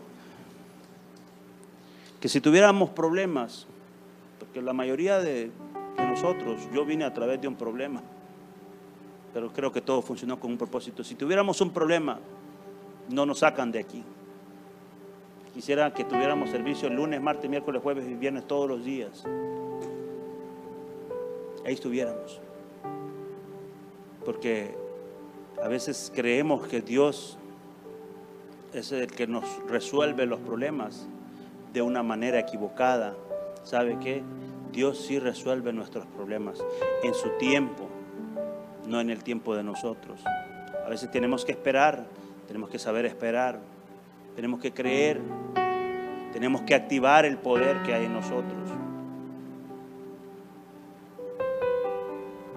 que 2.20 2.30
si 2.30 2.40
tuviéramos 2.40 2.90
problemas, 2.90 3.66
porque 4.38 4.62
la 4.62 4.74
mayoría 4.74 5.18
de, 5.20 5.50
de 5.98 6.06
nosotros, 6.06 6.62
yo 6.72 6.86
vine 6.86 7.06
a 7.06 7.14
través 7.14 7.42
de 7.42 7.48
un 7.48 7.56
problema, 7.56 8.02
pero 9.34 9.52
creo 9.52 9.72
que 9.72 9.82
todo 9.82 10.02
funcionó 10.02 10.40
con 10.40 10.52
un 10.52 10.58
propósito. 10.58 11.04
Si 11.04 11.16
tuviéramos 11.16 11.62
un 11.62 11.72
problema, 11.72 12.20
no 13.10 13.26
nos 13.26 13.40
sacan 13.40 13.72
de 13.72 13.80
aquí. 13.80 14.04
Quisiera 15.54 15.94
que 15.94 16.06
tuviéramos 16.06 16.50
servicio 16.50 16.88
el 16.88 16.96
lunes, 16.96 17.22
martes, 17.22 17.50
miércoles, 17.50 17.82
jueves 17.82 18.08
y 18.08 18.14
viernes 18.14 18.48
todos 18.48 18.70
los 18.70 18.86
días. 18.86 19.24
Ahí 21.66 21.74
estuviéramos. 21.74 22.40
Porque 24.26 24.76
a 25.62 25.68
veces 25.68 26.12
creemos 26.16 26.68
que 26.68 26.82
Dios 26.82 27.38
es 28.74 28.92
el 28.92 29.08
que 29.08 29.28
nos 29.28 29.44
resuelve 29.68 30.26
los 30.26 30.40
problemas 30.40 31.08
de 31.74 31.82
una 31.82 32.04
manera 32.04 32.40
equivocada. 32.40 33.14
¿Sabe 33.64 33.98
qué? 34.00 34.24
Dios 34.72 35.00
sí 35.06 35.20
resuelve 35.20 35.74
nuestros 35.74 36.06
problemas 36.06 36.64
en 37.04 37.14
su 37.14 37.30
tiempo, 37.38 37.90
no 38.88 39.02
en 39.02 39.10
el 39.10 39.24
tiempo 39.24 39.56
de 39.56 39.64
nosotros. 39.64 40.22
A 40.86 40.90
veces 40.90 41.12
tenemos 41.12 41.44
que 41.44 41.52
esperar, 41.52 42.06
tenemos 42.48 42.70
que 42.70 42.80
saber 42.80 43.06
esperar. 43.06 43.60
Tenemos 44.36 44.60
que 44.60 44.72
creer. 44.72 45.22
Tenemos 46.34 46.62
que 46.62 46.74
activar 46.74 47.26
el 47.26 47.38
poder 47.38 47.82
que 47.84 47.94
hay 47.94 48.06
en 48.06 48.14
nosotros. 48.14 48.70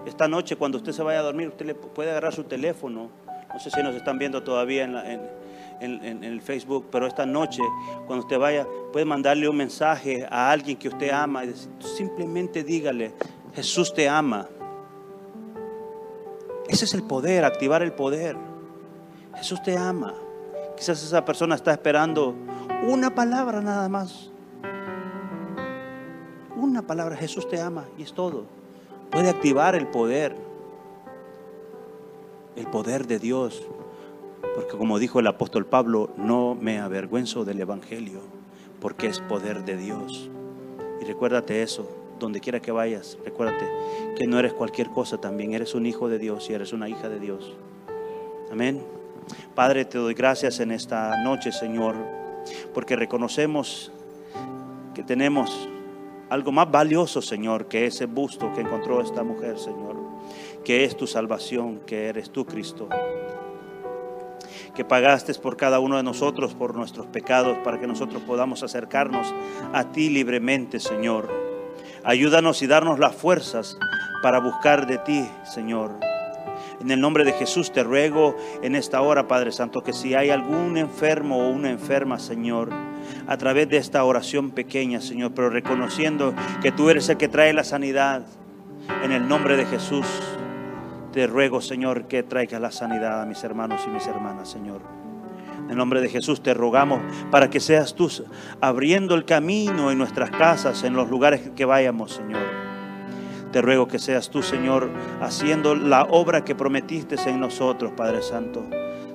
Esta 0.05 0.27
noche, 0.27 0.55
cuando 0.55 0.77
usted 0.77 0.91
se 0.91 1.03
vaya 1.03 1.19
a 1.19 1.23
dormir, 1.23 1.49
usted 1.49 1.65
le 1.65 1.75
puede 1.75 2.11
agarrar 2.11 2.33
su 2.33 2.43
teléfono. 2.43 3.09
No 3.51 3.59
sé 3.59 3.71
si 3.71 3.81
nos 3.81 3.95
están 3.95 4.17
viendo 4.17 4.43
todavía 4.43 4.83
en, 4.83 6.23
el 6.23 6.41
Facebook, 6.41 6.87
pero 6.91 7.07
esta 7.07 7.25
noche, 7.25 7.61
cuando 8.05 8.23
usted 8.25 8.39
vaya, 8.39 8.65
puede 8.93 9.05
mandarle 9.05 9.49
un 9.49 9.57
mensaje 9.57 10.25
a 10.29 10.51
alguien 10.51 10.77
que 10.77 10.87
usted 10.87 11.09
ama 11.09 11.43
y 11.43 11.53
simplemente 11.79 12.63
dígale, 12.63 13.13
Jesús 13.53 13.93
te 13.93 14.07
ama. 14.07 14.47
Ese 16.67 16.85
es 16.85 16.93
el 16.93 17.03
poder, 17.03 17.43
activar 17.43 17.81
el 17.81 17.91
poder. 17.91 18.37
Jesús 19.35 19.61
te 19.63 19.77
ama. 19.77 20.13
Quizás 20.75 21.03
esa 21.03 21.23
persona 21.23 21.55
está 21.55 21.71
esperando 21.71 22.35
una 22.87 23.13
palabra 23.13 23.61
nada 23.61 23.87
más. 23.89 24.29
Una 26.55 26.81
palabra, 26.81 27.15
Jesús 27.15 27.47
te 27.47 27.59
ama 27.61 27.85
y 27.97 28.03
es 28.03 28.13
todo. 28.13 28.43
Puede 29.09 29.29
activar 29.29 29.75
el 29.75 29.87
poder, 29.87 30.35
el 32.55 32.67
poder 32.67 33.07
de 33.07 33.19
Dios. 33.19 33.63
Porque 34.55 34.77
como 34.77 34.99
dijo 34.99 35.19
el 35.19 35.27
apóstol 35.27 35.65
Pablo, 35.65 36.11
no 36.17 36.55
me 36.55 36.79
avergüenzo 36.79 37.43
del 37.43 37.59
Evangelio, 37.59 38.21
porque 38.79 39.07
es 39.07 39.19
poder 39.19 39.65
de 39.65 39.77
Dios. 39.77 40.29
Y 41.01 41.05
recuérdate 41.05 41.61
eso, 41.61 41.89
donde 42.19 42.39
quiera 42.39 42.61
que 42.61 42.71
vayas, 42.71 43.17
recuérdate 43.25 43.65
que 44.17 44.27
no 44.27 44.39
eres 44.39 44.53
cualquier 44.53 44.89
cosa 44.89 45.17
también, 45.19 45.53
eres 45.53 45.75
un 45.75 45.85
hijo 45.85 46.07
de 46.07 46.19
Dios 46.19 46.49
y 46.49 46.53
eres 46.53 46.71
una 46.71 46.87
hija 46.87 47.09
de 47.09 47.19
Dios. 47.19 47.53
Amén. 48.51 48.81
Padre, 49.53 49.85
te 49.85 49.97
doy 49.97 50.13
gracias 50.13 50.59
en 50.59 50.71
esta 50.71 51.23
noche, 51.23 51.51
Señor, 51.51 51.95
porque 52.73 52.95
reconocemos 52.95 53.91
que 54.93 55.03
tenemos 55.03 55.69
algo 56.29 56.51
más 56.51 56.69
valioso, 56.69 57.21
Señor, 57.21 57.67
que 57.67 57.85
ese 57.85 58.05
busto 58.05 58.51
que 58.53 58.61
encontró 58.61 59.01
esta 59.01 59.23
mujer, 59.23 59.59
Señor, 59.59 59.95
que 60.63 60.83
es 60.83 60.97
tu 60.97 61.07
salvación, 61.07 61.81
que 61.85 62.07
eres 62.07 62.31
tú, 62.31 62.45
Cristo. 62.45 62.89
que 64.73 64.83
pagaste 64.83 65.33
por 65.35 65.55
cada 65.55 65.79
uno 65.79 65.95
de 65.95 66.03
nosotros, 66.03 66.53
por 66.53 66.75
nuestros 66.75 67.07
pecados, 67.07 67.57
para 67.59 67.79
que 67.79 67.87
nosotros 67.87 68.21
podamos 68.23 68.61
acercarnos 68.61 69.33
a 69.71 69.85
ti 69.91 70.09
libremente, 70.09 70.81
Señor. 70.81 71.29
Ayúdanos 72.03 72.61
y 72.61 72.67
darnos 72.67 72.99
las 72.99 73.15
fuerzas 73.15 73.77
para 74.21 74.39
buscar 74.39 74.85
de 74.85 74.97
ti, 74.97 75.29
Señor. 75.45 75.91
En 76.85 76.91
el 76.91 77.01
nombre 77.01 77.23
de 77.23 77.33
Jesús 77.33 77.71
te 77.71 77.83
ruego 77.83 78.35
en 78.61 78.75
esta 78.75 79.01
hora, 79.01 79.27
Padre 79.27 79.51
Santo, 79.51 79.81
que 79.81 79.91
si 79.91 80.13
hay 80.13 80.29
algún 80.29 80.77
enfermo 80.77 81.39
o 81.39 81.49
una 81.49 81.71
enferma, 81.71 82.19
Señor, 82.19 82.69
a 83.25 83.37
través 83.37 83.67
de 83.69 83.77
esta 83.77 84.03
oración 84.03 84.51
pequeña, 84.51 85.01
Señor, 85.01 85.31
pero 85.33 85.49
reconociendo 85.49 86.35
que 86.61 86.71
tú 86.71 86.91
eres 86.91 87.09
el 87.09 87.17
que 87.17 87.27
trae 87.27 87.53
la 87.53 87.63
sanidad, 87.63 88.27
en 89.03 89.11
el 89.11 89.27
nombre 89.27 89.57
de 89.57 89.65
Jesús, 89.65 90.05
te 91.11 91.25
ruego, 91.25 91.59
Señor, 91.59 92.07
que 92.07 92.21
traigas 92.21 92.61
la 92.61 92.69
sanidad 92.69 93.19
a 93.19 93.25
mis 93.25 93.43
hermanos 93.43 93.81
y 93.87 93.89
mis 93.89 94.05
hermanas, 94.05 94.47
Señor. 94.47 94.81
En 95.63 95.71
el 95.71 95.77
nombre 95.77 96.01
de 96.01 96.09
Jesús 96.09 96.43
te 96.43 96.53
rogamos 96.53 97.01
para 97.31 97.49
que 97.49 97.61
seas 97.61 97.95
tú 97.95 98.11
abriendo 98.61 99.15
el 99.15 99.25
camino 99.25 99.89
en 99.89 99.97
nuestras 99.97 100.29
casas, 100.29 100.83
en 100.83 100.93
los 100.93 101.09
lugares 101.09 101.49
que 101.55 101.65
vayamos, 101.65 102.11
Señor. 102.11 102.64
Te 103.55 103.61
ruego 103.61 103.87
que 103.87 103.99
seas 103.99 104.29
tú, 104.29 104.43
Señor, 104.43 104.89
haciendo 105.21 105.75
la 105.75 106.03
obra 106.03 106.43
que 106.43 106.55
prometiste 106.55 107.15
en 107.25 107.39
nosotros, 107.39 107.93
Padre 107.95 108.21
Santo. 108.21 108.65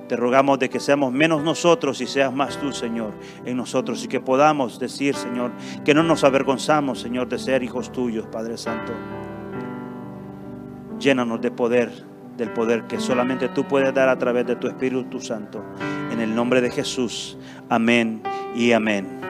Te 0.07 0.15
rogamos 0.15 0.57
de 0.57 0.67
que 0.67 0.79
seamos 0.79 1.13
menos 1.13 1.43
nosotros 1.43 2.01
y 2.01 2.07
seas 2.07 2.33
más 2.33 2.59
tú, 2.59 2.71
Señor, 2.71 3.11
en 3.45 3.55
nosotros 3.55 4.03
y 4.03 4.07
que 4.07 4.19
podamos 4.19 4.79
decir, 4.79 5.13
Señor, 5.13 5.51
que 5.85 5.93
no 5.93 6.01
nos 6.01 6.23
avergonzamos, 6.23 6.99
Señor, 6.99 7.29
de 7.29 7.37
ser 7.37 7.61
hijos 7.61 7.91
tuyos, 7.91 8.25
Padre 8.31 8.57
Santo. 8.57 8.93
Llénanos 10.97 11.39
de 11.39 11.51
poder, 11.51 11.91
del 12.35 12.49
poder 12.49 12.85
que 12.85 12.99
solamente 12.99 13.47
tú 13.47 13.65
puedes 13.65 13.93
dar 13.93 14.09
a 14.09 14.17
través 14.17 14.47
de 14.47 14.55
tu 14.55 14.67
Espíritu 14.67 15.21
Santo. 15.21 15.63
En 16.11 16.19
el 16.19 16.33
nombre 16.33 16.61
de 16.61 16.71
Jesús. 16.71 17.37
Amén 17.69 18.23
y 18.55 18.71
amén. 18.71 19.21